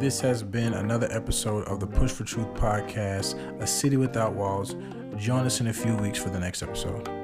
This 0.01 0.23
has 0.23 0.43
been 0.43 0.73
another 0.73 1.09
episode 1.11 1.69
of 1.69 1.81
the 1.81 1.87
Push 1.87 2.13
for 2.13 2.25
Truth 2.25 2.49
podcast, 2.55 3.39
A 3.61 3.67
City 3.67 3.99
Without 3.99 4.33
Walls. 4.33 4.77
Join 5.19 5.45
us 5.45 5.61
in 5.61 5.67
a 5.67 5.73
few 5.73 5.95
weeks 5.97 6.19
for 6.19 6.31
the 6.31 6.41
next 6.41 6.63
episode. 6.63 7.24